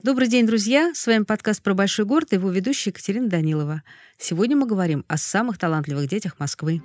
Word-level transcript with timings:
Добрый 0.00 0.28
день, 0.28 0.46
друзья! 0.46 0.92
С 0.94 1.08
вами 1.08 1.24
подкаст 1.24 1.60
про 1.60 1.74
Большой 1.74 2.04
город 2.04 2.28
и 2.30 2.36
его 2.36 2.50
ведущая 2.50 2.90
Екатерина 2.90 3.28
Данилова. 3.28 3.82
Сегодня 4.16 4.56
мы 4.56 4.64
говорим 4.64 5.04
о 5.08 5.16
самых 5.16 5.58
талантливых 5.58 6.08
детях 6.08 6.38
Москвы. 6.38 6.80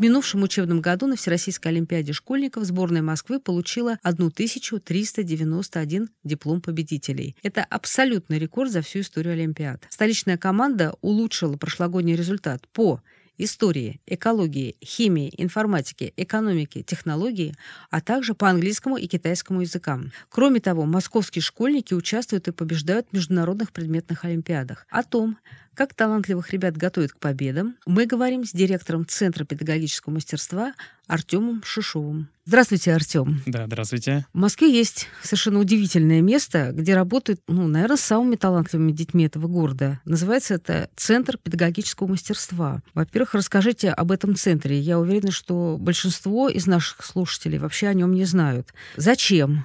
В 0.00 0.02
минувшем 0.02 0.42
учебном 0.42 0.80
году 0.80 1.06
на 1.06 1.14
Всероссийской 1.14 1.72
Олимпиаде 1.72 2.14
школьников 2.14 2.64
сборная 2.64 3.02
Москвы 3.02 3.38
получила 3.38 3.98
1391 4.02 6.08
диплом 6.24 6.62
победителей. 6.62 7.36
Это 7.42 7.62
абсолютный 7.64 8.38
рекорд 8.38 8.70
за 8.70 8.80
всю 8.80 9.00
историю 9.00 9.34
Олимпиад. 9.34 9.84
Столичная 9.90 10.38
команда 10.38 10.94
улучшила 11.02 11.58
прошлогодний 11.58 12.16
результат 12.16 12.66
по 12.72 13.02
истории, 13.36 14.00
экологии, 14.06 14.76
химии, 14.82 15.34
информатики, 15.36 16.14
экономики, 16.16 16.82
технологии, 16.82 17.54
а 17.90 18.00
также 18.00 18.34
по 18.34 18.48
английскому 18.48 18.96
и 18.96 19.06
китайскому 19.06 19.60
языкам. 19.60 20.12
Кроме 20.30 20.60
того, 20.60 20.86
московские 20.86 21.42
школьники 21.42 21.92
участвуют 21.92 22.48
и 22.48 22.52
побеждают 22.52 23.06
в 23.10 23.14
международных 23.14 23.70
предметных 23.72 24.24
олимпиадах. 24.24 24.86
О 24.88 25.02
том, 25.02 25.36
как 25.74 25.94
талантливых 25.94 26.50
ребят 26.52 26.76
готовят 26.76 27.12
к 27.12 27.18
победам, 27.18 27.76
мы 27.86 28.06
говорим 28.06 28.44
с 28.44 28.52
директором 28.52 29.06
Центра 29.06 29.44
педагогического 29.44 30.12
мастерства 30.12 30.74
Артемом 31.06 31.62
Шишовым. 31.64 32.28
Здравствуйте, 32.44 32.92
Артем. 32.92 33.42
Да, 33.46 33.66
здравствуйте. 33.66 34.26
В 34.32 34.38
Москве 34.38 34.72
есть 34.72 35.08
совершенно 35.22 35.60
удивительное 35.60 36.20
место, 36.20 36.72
где 36.72 36.94
работают, 36.94 37.40
ну, 37.48 37.66
наверное, 37.68 37.96
с 37.96 38.00
самыми 38.00 38.36
талантливыми 38.36 38.92
детьми 38.92 39.26
этого 39.26 39.46
города. 39.46 40.00
Называется 40.04 40.54
это 40.54 40.90
Центр 40.96 41.38
педагогического 41.38 42.08
мастерства. 42.08 42.82
Во-первых, 42.94 43.34
расскажите 43.34 43.90
об 43.90 44.10
этом 44.10 44.34
центре. 44.34 44.78
Я 44.78 44.98
уверена, 44.98 45.30
что 45.30 45.76
большинство 45.78 46.48
из 46.48 46.66
наших 46.66 47.04
слушателей 47.04 47.58
вообще 47.58 47.86
о 47.86 47.94
нем 47.94 48.12
не 48.12 48.24
знают. 48.24 48.74
Зачем? 48.96 49.64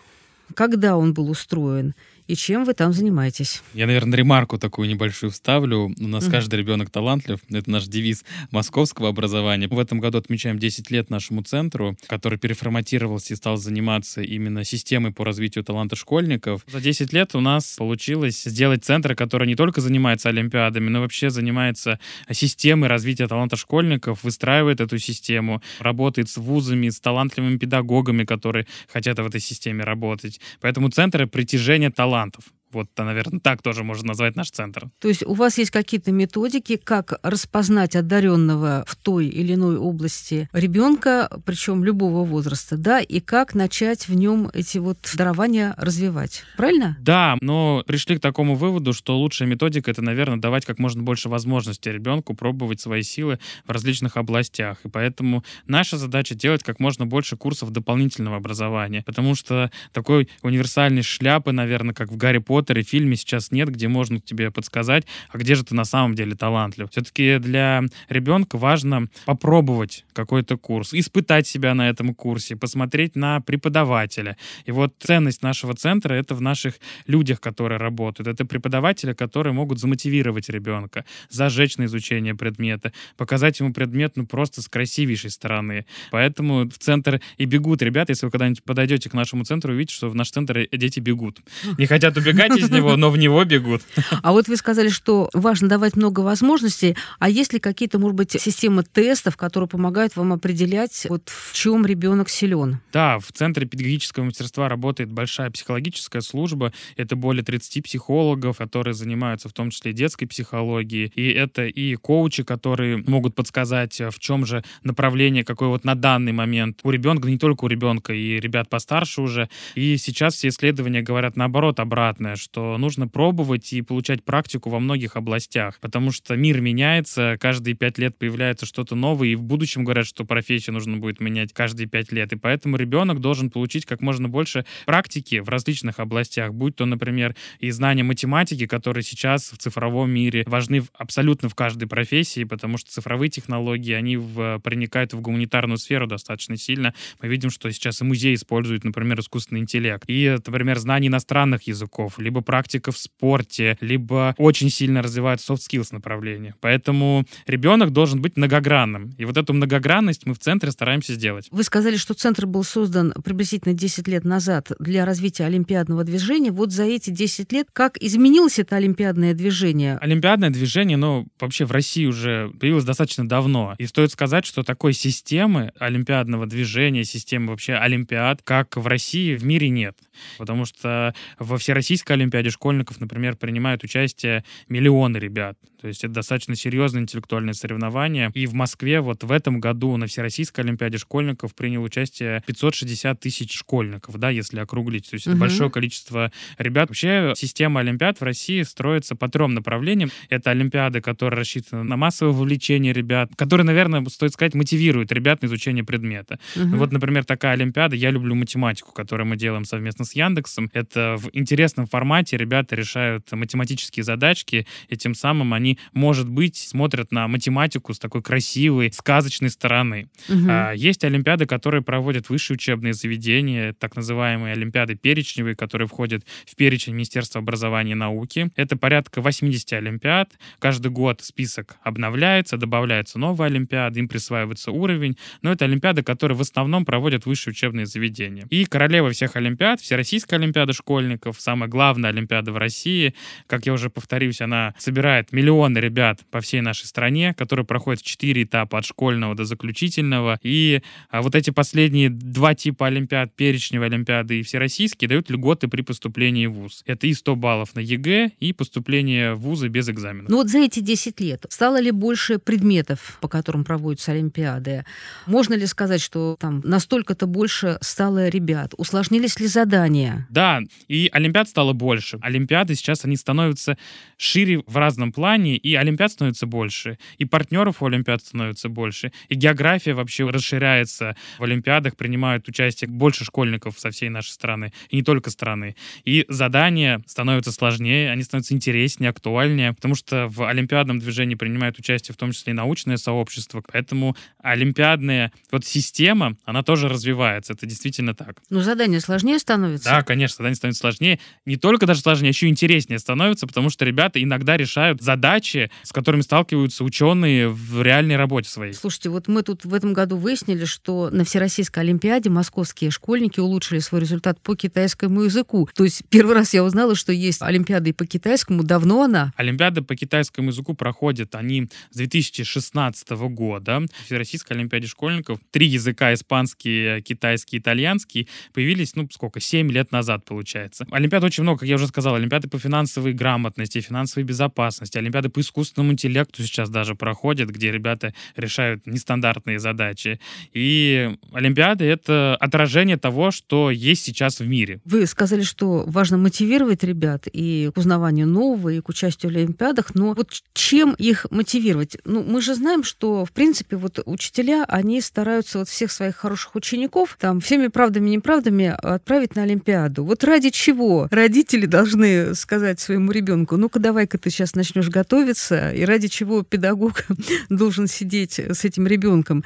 Когда 0.54 0.96
он 0.96 1.14
был 1.14 1.30
устроен? 1.30 1.96
И 2.28 2.36
чем 2.36 2.66
вы 2.66 2.74
там 2.74 2.92
занимаетесь. 2.92 3.62
Я, 3.74 3.86
наверное, 3.86 4.18
ремарку 4.18 4.58
такую 4.58 4.90
небольшую 4.90 5.32
вставлю. 5.32 5.94
У 6.00 6.08
нас 6.08 6.26
mm-hmm. 6.26 6.32
каждый 6.32 6.56
ребенок 6.56 6.90
талантлив. 6.90 7.40
Это 7.52 7.70
наш 7.70 7.86
девиз 7.86 8.26
московского 8.52 9.10
образования. 9.10 9.68
В 9.68 9.78
этом 9.78 10.00
году 10.00 10.18
отмечаем 10.18 10.58
10 10.58 10.90
лет 10.90 11.10
нашему 11.10 11.44
центру, 11.44 11.96
который 12.08 12.40
переформатировался 12.40 13.34
и 13.34 13.38
стал 13.38 13.58
заниматься 13.58 14.22
именно 14.22 14.64
системой 14.64 15.12
по 15.12 15.24
развитию 15.24 15.64
таланта 15.64 15.96
школьников. 15.96 16.62
За 16.68 16.82
10 16.82 17.14
лет 17.14 17.36
у 17.36 17.42
нас 17.42 17.76
получилось 17.78 18.44
сделать 18.44 18.84
центр, 18.84 19.16
который 19.16 19.48
не 19.48 19.56
только 19.56 19.82
занимается 19.82 20.30
олимпиадами, 20.30 20.90
но 20.90 21.02
вообще 21.02 21.30
занимается 21.30 22.00
системой 22.32 22.90
развития 22.90 23.28
таланта 23.28 23.56
школьников, 23.56 24.24
выстраивает 24.24 24.82
эту 24.82 24.98
систему, 24.98 25.62
работает 25.80 26.30
с 26.30 26.38
вузами, 26.38 26.90
с 26.90 27.00
талантливыми 27.00 27.58
педагогами, 27.58 28.24
которые 28.24 28.66
хотят 28.92 29.20
в 29.20 29.26
этой 29.26 29.42
системе 29.42 29.84
работать. 29.84 30.40
Поэтому 30.62 30.90
центр 30.90 31.28
притяжения 31.28 31.92
таланта 31.92 32.15
талантов. 32.16 32.54
Вот, 32.72 32.88
наверное, 32.98 33.40
так 33.40 33.62
тоже 33.62 33.84
можно 33.84 34.10
назвать 34.10 34.36
наш 34.36 34.52
центр. 34.52 34.90
То 35.00 35.08
есть 35.08 35.24
у 35.24 35.34
вас 35.34 35.58
есть 35.58 35.72
какие-то 35.72 36.12
методики, 36.12 36.76
как 36.76 37.20
распознать 37.24 37.96
одаренного 37.96 38.84
в 38.88 38.96
той 38.96 39.28
или 39.28 39.54
иной 39.54 39.78
области 39.78 40.50
ребенка, 40.52 41.30
причем 41.46 41.84
любого 41.84 42.26
возраста, 42.26 42.78
да, 42.78 43.00
и 43.00 43.20
как 43.20 43.56
начать 43.56 44.08
в 44.08 44.14
нем 44.14 44.50
эти 44.54 44.78
вот 44.78 44.98
дарования 45.16 45.74
развивать. 45.78 46.44
Правильно? 46.58 46.98
Да, 47.00 47.38
но 47.42 47.84
пришли 47.88 48.18
к 48.18 48.20
такому 48.20 48.56
выводу, 48.56 48.94
что 48.94 49.18
лучшая 49.18 49.48
методика 49.48 49.92
это, 49.92 50.02
наверное, 50.02 50.38
давать 50.38 50.66
как 50.66 50.80
можно 50.80 51.02
больше 51.02 51.30
возможностей 51.30 51.92
ребенку 51.92 52.34
пробовать 52.34 52.82
свои 52.82 53.04
силы 53.04 53.40
в 53.66 53.72
различных 53.72 54.18
областях. 54.18 54.80
И 54.84 54.90
поэтому 54.90 55.44
наша 55.66 55.98
задача 55.98 56.36
делать 56.36 56.64
как 56.64 56.80
можно 56.80 57.06
больше 57.06 57.38
курсов 57.38 57.72
дополнительного 57.72 58.38
образования, 58.38 59.04
потому 59.06 59.36
что 59.36 59.72
такой 59.94 60.30
универсальной 60.42 61.04
шляпы, 61.04 61.52
наверное, 61.52 61.94
как 61.94 62.12
в 62.12 62.18
Гарри 62.18 62.40
Поттере, 62.40 62.65
Поттере 62.66 62.82
фильме 62.82 63.16
сейчас 63.16 63.52
нет, 63.52 63.70
где 63.70 63.88
можно 63.88 64.20
тебе 64.20 64.50
подсказать, 64.50 65.06
а 65.30 65.38
где 65.38 65.54
же 65.54 65.64
ты 65.64 65.76
на 65.76 65.86
самом 65.86 66.16
деле 66.16 66.36
талантлив. 66.36 66.90
Все-таки 66.90 67.38
для 67.38 67.84
ребенка 68.10 68.58
важно 68.58 69.08
попробовать 69.26 70.04
какой-то 70.14 70.58
курс, 70.58 70.94
испытать 70.96 71.46
себя 71.46 71.76
на 71.76 71.88
этом 71.90 72.16
курсе, 72.16 72.56
посмотреть 72.56 73.16
на 73.16 73.40
преподавателя. 73.42 74.36
И 74.66 74.72
вот 74.72 74.96
ценность 74.98 75.44
нашего 75.44 75.76
центра— 75.76 76.14
это 76.16 76.34
в 76.34 76.42
наших 76.42 76.76
людях, 77.06 77.40
которые 77.40 77.78
работают. 77.78 78.28
Это 78.28 78.46
преподаватели, 78.46 79.14
которые 79.14 79.54
могут 79.54 79.80
замотивировать 79.80 80.50
ребенка, 80.50 81.06
зажечь 81.30 81.78
на 81.78 81.86
изучение 81.86 82.34
предмета, 82.34 82.94
показать 83.16 83.60
ему 83.60 83.74
предмет 83.74 84.14
ну 84.16 84.26
просто 84.26 84.64
с 84.64 84.68
красивейшей 84.68 85.30
стороны. 85.30 85.86
Поэтому 86.10 86.68
в 86.68 86.80
центр 86.80 87.22
и 87.38 87.46
бегут 87.46 87.84
ребята. 87.84 88.14
Если 88.14 88.26
вы 88.26 88.32
когда-нибудь 88.32 88.64
подойдете 88.64 89.08
к 89.08 89.14
нашему 89.14 89.44
центру, 89.44 89.72
увидите, 89.72 89.94
что 89.94 90.10
в 90.10 90.16
наш 90.16 90.32
центр 90.32 90.68
дети 90.72 91.00
бегут. 91.00 91.42
Не 91.78 91.86
хотят 91.86 92.18
убегать 92.18 92.45
из 92.54 92.70
него, 92.70 92.96
но 92.96 93.10
в 93.10 93.18
него 93.18 93.44
бегут. 93.44 93.82
А 94.22 94.32
вот 94.32 94.48
вы 94.48 94.58
сказали, 94.58 94.90
что 94.90 95.30
важно 95.34 95.70
давать 95.70 95.96
много 95.96 96.22
возможностей. 96.22 96.96
А 97.20 97.30
есть 97.30 97.54
ли 97.54 97.60
какие-то, 97.60 98.00
может 98.00 98.16
быть, 98.16 98.32
системы 98.40 98.84
тестов, 98.84 99.38
которые 99.38 99.68
помогают 99.68 100.16
вам 100.16 100.34
определять, 100.34 101.06
вот 101.10 101.30
в 101.30 101.54
чем 101.54 101.86
ребенок 101.86 102.30
силен? 102.30 102.80
Да, 102.94 103.20
в 103.20 103.32
Центре 103.32 103.66
педагогического 103.66 104.24
мастерства 104.26 104.70
работает 104.70 105.12
большая 105.12 105.50
психологическая 105.52 106.22
служба. 106.22 106.74
Это 106.98 107.16
более 107.16 107.44
30 107.44 107.84
психологов, 107.84 108.58
которые 108.58 108.94
занимаются 108.94 109.50
в 109.50 109.54
том 109.54 109.70
числе 109.70 109.94
детской 109.94 110.26
психологией. 110.26 111.12
И 111.16 111.30
это 111.30 111.66
и 111.66 111.96
коучи, 111.96 112.44
которые 112.44 112.98
могут 112.98 113.36
подсказать, 113.36 114.00
в 114.00 114.20
чем 114.20 114.46
же 114.46 114.64
направление, 114.84 115.44
какое 115.44 115.70
вот 115.70 115.84
на 115.84 115.96
данный 115.96 116.32
момент 116.32 116.80
у 116.84 116.92
ребенка, 116.92 117.30
не 117.30 117.38
только 117.38 117.66
у 117.66 117.68
ребенка, 117.68 118.14
и 118.14 118.40
ребят 118.40 118.70
постарше 118.70 119.22
уже. 119.22 119.50
И 119.76 119.98
сейчас 119.98 120.36
все 120.36 120.50
исследования 120.50 121.02
говорят 121.02 121.36
наоборот, 121.36 121.80
обратное, 121.80 122.35
что 122.40 122.78
нужно 122.78 123.08
пробовать 123.08 123.74
и 123.74 123.82
получать 123.82 124.24
практику 124.24 124.70
во 124.70 124.80
многих 124.80 125.16
областях, 125.16 125.80
потому 125.80 126.12
что 126.12 126.36
мир 126.36 126.62
меняется, 126.62 127.38
каждые 127.40 127.76
пять 127.76 127.98
лет 127.98 128.18
появляется 128.18 128.66
что-то 128.66 128.96
новое, 128.96 129.30
и 129.30 129.36
в 129.36 129.44
будущем 129.44 129.84
говорят, 129.84 130.06
что 130.06 130.26
профессию 130.26 130.74
нужно 130.74 130.98
будет 130.98 131.20
менять 131.20 131.54
каждые 131.54 131.88
пять 131.88 132.12
лет, 132.12 132.34
и 132.34 132.36
поэтому 132.36 132.78
ребенок 132.78 133.20
должен 133.20 133.50
получить 133.50 133.86
как 133.86 134.02
можно 134.02 134.30
больше 134.30 134.66
практики 134.86 135.40
в 135.40 135.50
различных 135.50 136.00
областях, 136.00 136.54
будь 136.54 136.76
то, 136.76 136.86
например, 136.86 137.36
и 137.60 137.72
знания 137.72 138.04
математики, 138.04 138.68
которые 138.68 139.04
сейчас 139.04 139.52
в 139.52 139.58
цифровом 139.58 140.12
мире 140.12 140.44
важны 140.48 140.84
абсолютно 140.94 141.50
в 141.50 141.56
каждой 141.56 141.88
профессии, 141.88 142.44
потому 142.44 142.78
что 142.78 142.92
цифровые 142.92 143.30
технологии, 143.30 143.94
они 143.94 144.18
в, 144.18 144.60
проникают 144.60 145.14
в 145.14 145.22
гуманитарную 145.22 145.78
сферу 145.78 146.08
достаточно 146.08 146.58
сильно. 146.58 146.94
Мы 147.22 147.28
видим, 147.28 147.50
что 147.50 147.72
сейчас 147.72 148.02
и 148.02 148.04
музей 148.06 148.36
используют, 148.36 148.84
например, 148.84 149.20
искусственный 149.20 149.62
интеллект. 149.62 150.04
И, 150.08 150.38
например, 150.46 150.78
знание 150.80 151.10
иностранных 151.10 151.64
языков, 151.64 152.18
либо 152.26 152.42
практика 152.42 152.92
в 152.92 152.98
спорте, 152.98 153.78
либо 153.82 154.34
очень 154.38 154.70
сильно 154.70 155.02
развивает 155.02 155.40
soft 155.40 155.60
skills 155.70 155.90
направление. 155.92 156.56
Поэтому 156.60 157.24
ребенок 157.46 157.92
должен 157.92 158.20
быть 158.22 158.36
многогранным. 158.36 159.12
И 159.18 159.26
вот 159.26 159.38
эту 159.38 159.54
многогранность 159.54 160.26
мы 160.26 160.34
в 160.34 160.40
центре 160.40 160.72
стараемся 160.72 161.14
сделать. 161.14 161.48
Вы 161.52 161.64
сказали, 161.64 161.98
что 161.98 162.16
центр 162.16 162.48
был 162.48 162.64
создан 162.64 163.14
приблизительно 163.24 163.76
10 163.76 164.08
лет 164.08 164.26
назад 164.26 164.72
для 164.80 165.06
развития 165.06 165.46
олимпиадного 165.46 166.04
движения. 166.04 166.52
Вот 166.52 166.72
за 166.72 166.84
эти 166.84 167.12
10 167.12 167.52
лет 167.54 167.68
как 167.72 167.98
изменилось 167.98 168.58
это 168.58 168.76
олимпиадное 168.78 169.36
движение? 169.36 169.98
Олимпиадное 170.02 170.50
движение, 170.50 170.98
ну, 170.98 171.28
вообще 171.40 171.66
в 171.66 171.72
России 171.72 172.06
уже 172.06 172.52
появилось 172.60 172.86
достаточно 172.86 173.28
давно. 173.28 173.76
И 173.78 173.86
стоит 173.86 174.12
сказать, 174.12 174.46
что 174.46 174.64
такой 174.64 174.94
системы 174.94 175.72
олимпиадного 175.80 176.48
движения, 176.48 177.04
системы 177.04 177.52
вообще 177.52 177.74
олимпиад, 177.74 178.42
как 178.44 178.78
в 178.78 178.88
России, 178.88 179.36
в 179.36 179.46
мире 179.46 179.70
нет. 179.70 179.96
Потому 180.38 180.66
что 180.66 181.14
во 181.40 181.58
Всероссийской 181.58 182.15
Олимпиаде 182.16 182.50
школьников, 182.50 183.00
например, 183.00 183.36
принимают 183.36 183.84
участие 183.84 184.44
миллионы 184.68 185.18
ребят. 185.18 185.58
То 185.86 185.90
есть 185.90 186.04
это 186.04 186.14
достаточно 186.16 186.56
серьезное 186.56 187.04
интеллектуальное 187.04 187.54
соревнование. 187.54 188.32
И 188.34 188.48
в 188.48 188.56
Москве 188.56 189.02
вот 189.02 189.24
в 189.24 189.32
этом 189.32 189.60
году 189.60 189.96
на 189.98 190.08
Всероссийской 190.08 190.64
Олимпиаде 190.64 190.98
школьников 190.98 191.54
принял 191.54 191.84
участие 191.84 192.42
560 192.48 193.20
тысяч 193.20 193.54
школьников, 193.54 194.18
да, 194.18 194.32
если 194.32 194.60
округлить. 194.60 195.08
То 195.10 195.14
есть 195.14 195.28
это 195.28 195.36
большое 195.38 195.70
количество 195.70 196.32
ребят. 196.58 196.90
Вообще 196.90 197.34
система 197.36 197.82
Олимпиад 197.82 198.20
в 198.20 198.24
России 198.24 198.64
строится 198.64 199.16
по 199.16 199.30
трем 199.30 199.54
направлениям. 199.54 200.10
Это 200.30 200.50
Олимпиады, 200.50 201.02
которые 201.02 201.38
рассчитаны 201.38 201.84
на 201.84 201.98
массовое 201.98 202.34
вовлечение 202.34 202.92
ребят, 202.92 203.30
которые, 203.36 203.66
наверное, 203.66 204.04
стоит 204.06 204.34
сказать, 204.34 204.56
мотивируют 204.56 205.12
ребят 205.12 205.44
на 205.44 205.46
изучение 205.46 205.84
предмета. 205.84 206.40
Угу. 206.56 206.78
Вот, 206.78 206.92
например, 206.94 207.26
такая 207.26 207.54
Олимпиада 207.54 207.96
«Я 207.96 208.10
люблю 208.10 208.34
математику», 208.34 208.92
которую 208.92 209.28
мы 209.28 209.36
делаем 209.36 209.66
совместно 209.66 210.04
с 210.04 210.14
Яндексом. 210.14 210.72
Это 210.74 211.18
в 211.20 211.30
интересном 211.34 211.86
формате 211.86 212.05
формате 212.06 212.38
ребята 212.38 212.76
решают 212.76 213.32
математические 213.32 214.04
задачки, 214.04 214.68
и 214.90 214.96
тем 214.96 215.16
самым 215.16 215.56
они, 215.56 215.80
может 215.92 216.30
быть, 216.30 216.56
смотрят 216.56 217.12
на 217.12 217.28
математику 217.28 217.96
с 217.96 218.00
такой 218.00 218.22
красивой, 218.22 218.92
сказочной 218.94 219.50
стороны. 219.50 220.08
Угу. 220.30 220.48
А, 220.48 220.74
есть 220.74 221.04
олимпиады, 221.04 221.48
которые 221.48 221.82
проводят 221.82 222.30
высшие 222.30 222.56
учебные 222.56 222.94
заведения, 222.94 223.74
так 223.74 223.96
называемые 223.96 224.54
олимпиады 224.54 224.94
перечневые, 224.94 225.56
которые 225.56 225.88
входят 225.88 226.24
в 226.46 226.56
перечень 226.56 226.94
Министерства 226.94 227.42
образования 227.42 227.94
и 227.94 227.96
науки. 227.96 228.52
Это 228.56 228.78
порядка 228.78 229.22
80 229.22 229.74
олимпиад. 229.74 230.30
Каждый 230.60 230.92
год 230.92 231.22
список 231.22 231.78
обновляется, 231.82 232.58
добавляются 232.58 233.18
новые 233.18 233.48
олимпиады, 233.48 234.00
им 234.00 234.08
присваивается 234.08 234.72
уровень. 234.72 235.18
Но 235.42 235.52
это 235.52 235.66
олимпиады, 235.66 236.04
которые 236.04 236.38
в 236.38 236.42
основном 236.42 236.86
проводят 236.86 237.26
высшие 237.26 237.54
учебные 237.54 237.88
заведения. 237.88 238.46
И 238.52 238.66
королева 238.66 239.10
всех 239.10 239.36
олимпиад, 239.36 239.82
Всероссийская 239.82 240.40
олимпиада 240.40 240.74
школьников, 240.74 241.42
самая 241.42 241.68
главная 241.68 241.95
олимпиада 242.04 242.52
в 242.52 242.58
России. 242.58 243.14
Как 243.48 243.66
я 243.66 243.74
уже 243.74 243.90
повторюсь, 243.90 244.42
она 244.42 244.74
собирает 244.78 245.32
миллионы 245.32 245.80
ребят 245.80 246.22
по 246.32 246.42
всей 246.42 246.62
нашей 246.62 246.86
стране, 246.86 247.34
которые 247.34 247.66
проходят 247.66 248.02
четыре 248.02 248.44
этапа 248.44 248.80
от 248.80 248.86
школьного 248.86 249.36
до 249.36 249.46
заключительного. 249.46 250.40
И 250.44 250.82
а, 251.10 251.22
вот 251.22 251.36
эти 251.36 251.50
последние 251.50 252.10
два 252.10 252.56
типа 252.56 252.88
олимпиад, 252.88 253.34
перечневые 253.36 253.88
олимпиады 253.88 254.40
и 254.40 254.44
всероссийские, 254.44 255.08
дают 255.08 255.30
льготы 255.30 255.68
при 255.68 255.82
поступлении 255.82 256.48
в 256.48 256.54
ВУЗ. 256.54 256.84
Это 256.86 257.08
и 257.08 257.14
100 257.14 257.36
баллов 257.36 257.76
на 257.76 257.80
ЕГЭ, 257.80 258.32
и 258.40 258.54
поступление 258.54 259.34
в 259.34 259.42
ВУЗы 259.42 259.68
без 259.68 259.90
экзамена. 259.90 260.26
Ну 260.30 260.38
вот 260.38 260.50
за 260.50 260.60
эти 260.60 260.80
10 260.80 261.20
лет 261.22 261.46
стало 261.50 261.80
ли 261.80 261.92
больше 261.92 262.40
предметов, 262.40 263.18
по 263.22 263.28
которым 263.28 263.64
проводятся 263.64 264.12
олимпиады? 264.12 264.86
Можно 265.26 265.54
ли 265.54 265.66
сказать, 265.66 266.02
что 266.02 266.36
там 266.40 266.62
настолько-то 266.64 267.28
больше 267.28 267.78
стало 267.82 268.28
ребят? 268.30 268.74
Усложнились 268.78 269.40
ли 269.40 269.48
задания? 269.48 270.28
Да, 270.30 270.62
и 270.88 271.10
олимпиад 271.12 271.50
стало 271.50 271.74
больше. 271.74 271.85
Олимпиады 272.22 272.76
сейчас, 272.76 273.06
они 273.06 273.16
становятся 273.16 273.78
шире 274.18 274.64
в 274.66 274.78
разном 274.78 275.12
плане, 275.12 275.58
и 275.58 275.76
олимпиад 275.76 276.12
становится 276.12 276.46
больше, 276.46 276.98
и 277.18 277.26
партнеров 277.26 277.82
у 277.82 277.86
олимпиад 277.86 278.22
становится 278.22 278.70
больше, 278.70 279.12
и 279.30 279.36
география 279.36 279.94
вообще 279.94 280.30
расширяется. 280.30 281.16
В 281.40 281.44
олимпиадах 281.44 281.96
принимают 281.96 282.48
участие 282.48 282.90
больше 282.90 283.26
школьников 283.26 283.80
со 283.80 283.92
всей 283.92 284.10
нашей 284.10 284.32
страны, 284.32 284.72
и 284.90 284.98
не 284.98 285.04
только 285.04 285.30
страны. 285.30 285.76
И 286.04 286.26
задания 286.30 287.02
становятся 287.06 287.52
сложнее, 287.52 288.12
они 288.12 288.24
становятся 288.24 288.54
интереснее, 288.54 289.10
актуальнее, 289.10 289.74
потому 289.74 289.96
что 289.96 290.28
в 290.28 290.48
олимпиадном 290.48 291.00
движении 291.00 291.36
принимает 291.36 291.78
участие 291.80 292.14
в 292.14 292.18
том 292.18 292.32
числе 292.32 292.52
и 292.52 292.56
научное 292.56 292.98
сообщество, 292.98 293.62
поэтому 293.72 294.16
олимпиадная 294.40 295.32
вот 295.52 295.66
система, 295.66 296.38
она 296.46 296.64
тоже 296.64 296.88
развивается, 296.88 297.54
это 297.54 297.66
действительно 297.66 298.14
так. 298.16 298.42
Но 298.50 298.62
задания 298.62 299.00
сложнее 299.00 299.40
становятся? 299.40 299.90
Да, 299.90 300.04
конечно, 300.04 300.38
задания 300.38 300.56
становятся 300.56 300.82
сложнее. 300.82 301.20
Не 301.46 301.58
только 301.58 301.75
даже 301.80 302.02
сложнее, 302.02 302.30
еще 302.30 302.48
интереснее 302.48 303.00
становится, 303.00 303.48
потому 303.48 303.70
что 303.70 303.86
ребята 303.86 304.22
иногда 304.22 304.58
решают 304.58 305.02
задачи, 305.02 305.70
с 305.84 305.92
которыми 305.92 306.22
сталкиваются 306.22 306.84
ученые 306.84 307.50
в 307.50 307.82
реальной 307.82 308.16
работе 308.16 308.50
своей. 308.50 308.74
Слушайте, 308.74 309.10
вот 309.10 309.28
мы 309.28 309.44
тут 309.44 309.66
в 309.66 309.74
этом 309.74 309.94
году 309.94 310.18
выяснили, 310.18 310.66
что 310.66 311.10
на 311.12 311.26
Всероссийской 311.26 311.84
Олимпиаде 311.84 312.30
московские 312.30 312.92
школьники 312.92 313.40
улучшили 313.40 313.80
свой 313.80 314.02
результат 314.02 314.40
по 314.42 314.56
китайскому 314.56 315.24
языку. 315.24 315.68
То 315.76 315.84
есть 315.84 316.04
первый 316.10 316.36
раз 316.36 316.54
я 316.54 316.64
узнала, 316.64 316.96
что 316.96 317.12
есть 317.12 317.42
Олимпиада 317.42 317.90
и 317.90 317.94
по 317.94 318.06
китайскому. 318.06 318.64
Давно 318.64 319.04
она? 319.04 319.34
Олимпиады 319.36 319.82
по 319.82 319.96
китайскому 319.96 320.50
языку 320.50 320.74
проходят 320.74 321.36
они 321.36 321.68
с 321.92 321.98
2016 321.98 323.10
года. 323.10 323.82
В 323.82 324.06
Всероссийской 324.06 324.58
Олимпиаде 324.58 324.88
школьников 324.88 325.40
три 325.52 325.68
языка, 325.68 326.14
испанский, 326.14 327.02
китайский, 327.02 327.58
итальянский, 327.58 328.28
появились, 328.54 328.96
ну, 328.96 329.08
сколько, 329.12 329.40
7 329.40 329.72
лет 329.72 329.92
назад, 329.92 330.26
получается. 330.26 330.86
Олимпиад 330.92 331.24
очень 331.24 331.44
много, 331.44 331.55
как 331.58 331.68
я 331.68 331.76
уже 331.76 331.88
сказал, 331.88 332.16
Олимпиады 332.16 332.48
по 332.48 332.60
финансовой 332.60 333.14
грамотности, 333.14 333.82
финансовой 333.82 334.24
безопасности, 334.26 334.98
Олимпиады 334.98 335.30
по 335.30 335.40
искусственному 335.40 335.94
интеллекту 335.94 336.44
сейчас 336.44 336.70
даже 336.70 336.96
проходят, 336.96 337.50
где 337.50 337.72
ребята 337.72 338.14
решают 338.36 338.86
нестандартные 338.88 339.60
задачи. 339.60 340.20
И 340.54 341.16
Олимпиады— 341.32 341.86
это 341.86 342.36
отражение 342.40 342.98
того, 342.98 343.32
что 343.32 343.72
есть 343.72 344.04
сейчас 344.04 344.40
в 344.40 344.48
мире. 344.48 344.80
Вы 344.86 345.06
сказали, 345.06 345.44
что 345.44 345.84
важно 345.88 346.18
мотивировать 346.18 346.84
ребят 346.84 347.28
и 347.32 347.72
к 347.74 347.78
узнаванию 347.78 348.28
нового, 348.28 348.70
и 348.70 348.82
к 348.82 348.90
участию 348.90 349.32
в 349.32 349.36
Олимпиадах, 349.36 349.96
но 349.96 350.14
вот 350.14 350.42
чем 350.54 350.94
их 350.94 351.26
мотивировать? 351.32 351.98
Ну, 352.06 352.24
мы 352.24 352.42
же 352.42 352.56
знаем, 352.56 352.84
что, 352.84 353.26
в 353.26 353.32
принципе, 353.32 353.76
вот 353.76 354.00
учителя, 354.06 354.66
они 354.68 355.02
стараются 355.02 355.60
вот 355.60 355.70
всех 355.70 355.92
своих 355.92 356.16
хороших 356.16 356.56
учеников 356.56 357.18
там 357.20 357.40
всеми 357.40 357.68
правдами 357.68 358.10
и 358.10 358.14
неправдами 358.14 358.76
отправить 358.78 359.36
на 359.36 359.44
Олимпиаду. 359.44 360.04
Вот 360.04 360.24
ради 360.24 360.50
чего 360.50 361.08
родители 361.46 361.68
должны 361.68 362.34
сказать 362.34 362.80
своему 362.80 363.12
ребенку, 363.12 363.56
ну-ка 363.56 363.80
давай-ка 363.80 364.18
ты 364.18 364.32
сейчас 364.32 364.56
начнешь 364.56 364.90
готовиться, 364.90 365.72
и 365.72 365.86
ради 365.86 366.08
чего 366.08 366.42
педагог 366.42 367.06
должен 367.50 367.86
сидеть 367.86 368.40
с 368.40 368.66
этим 368.66 368.88
ребенком 368.88 369.44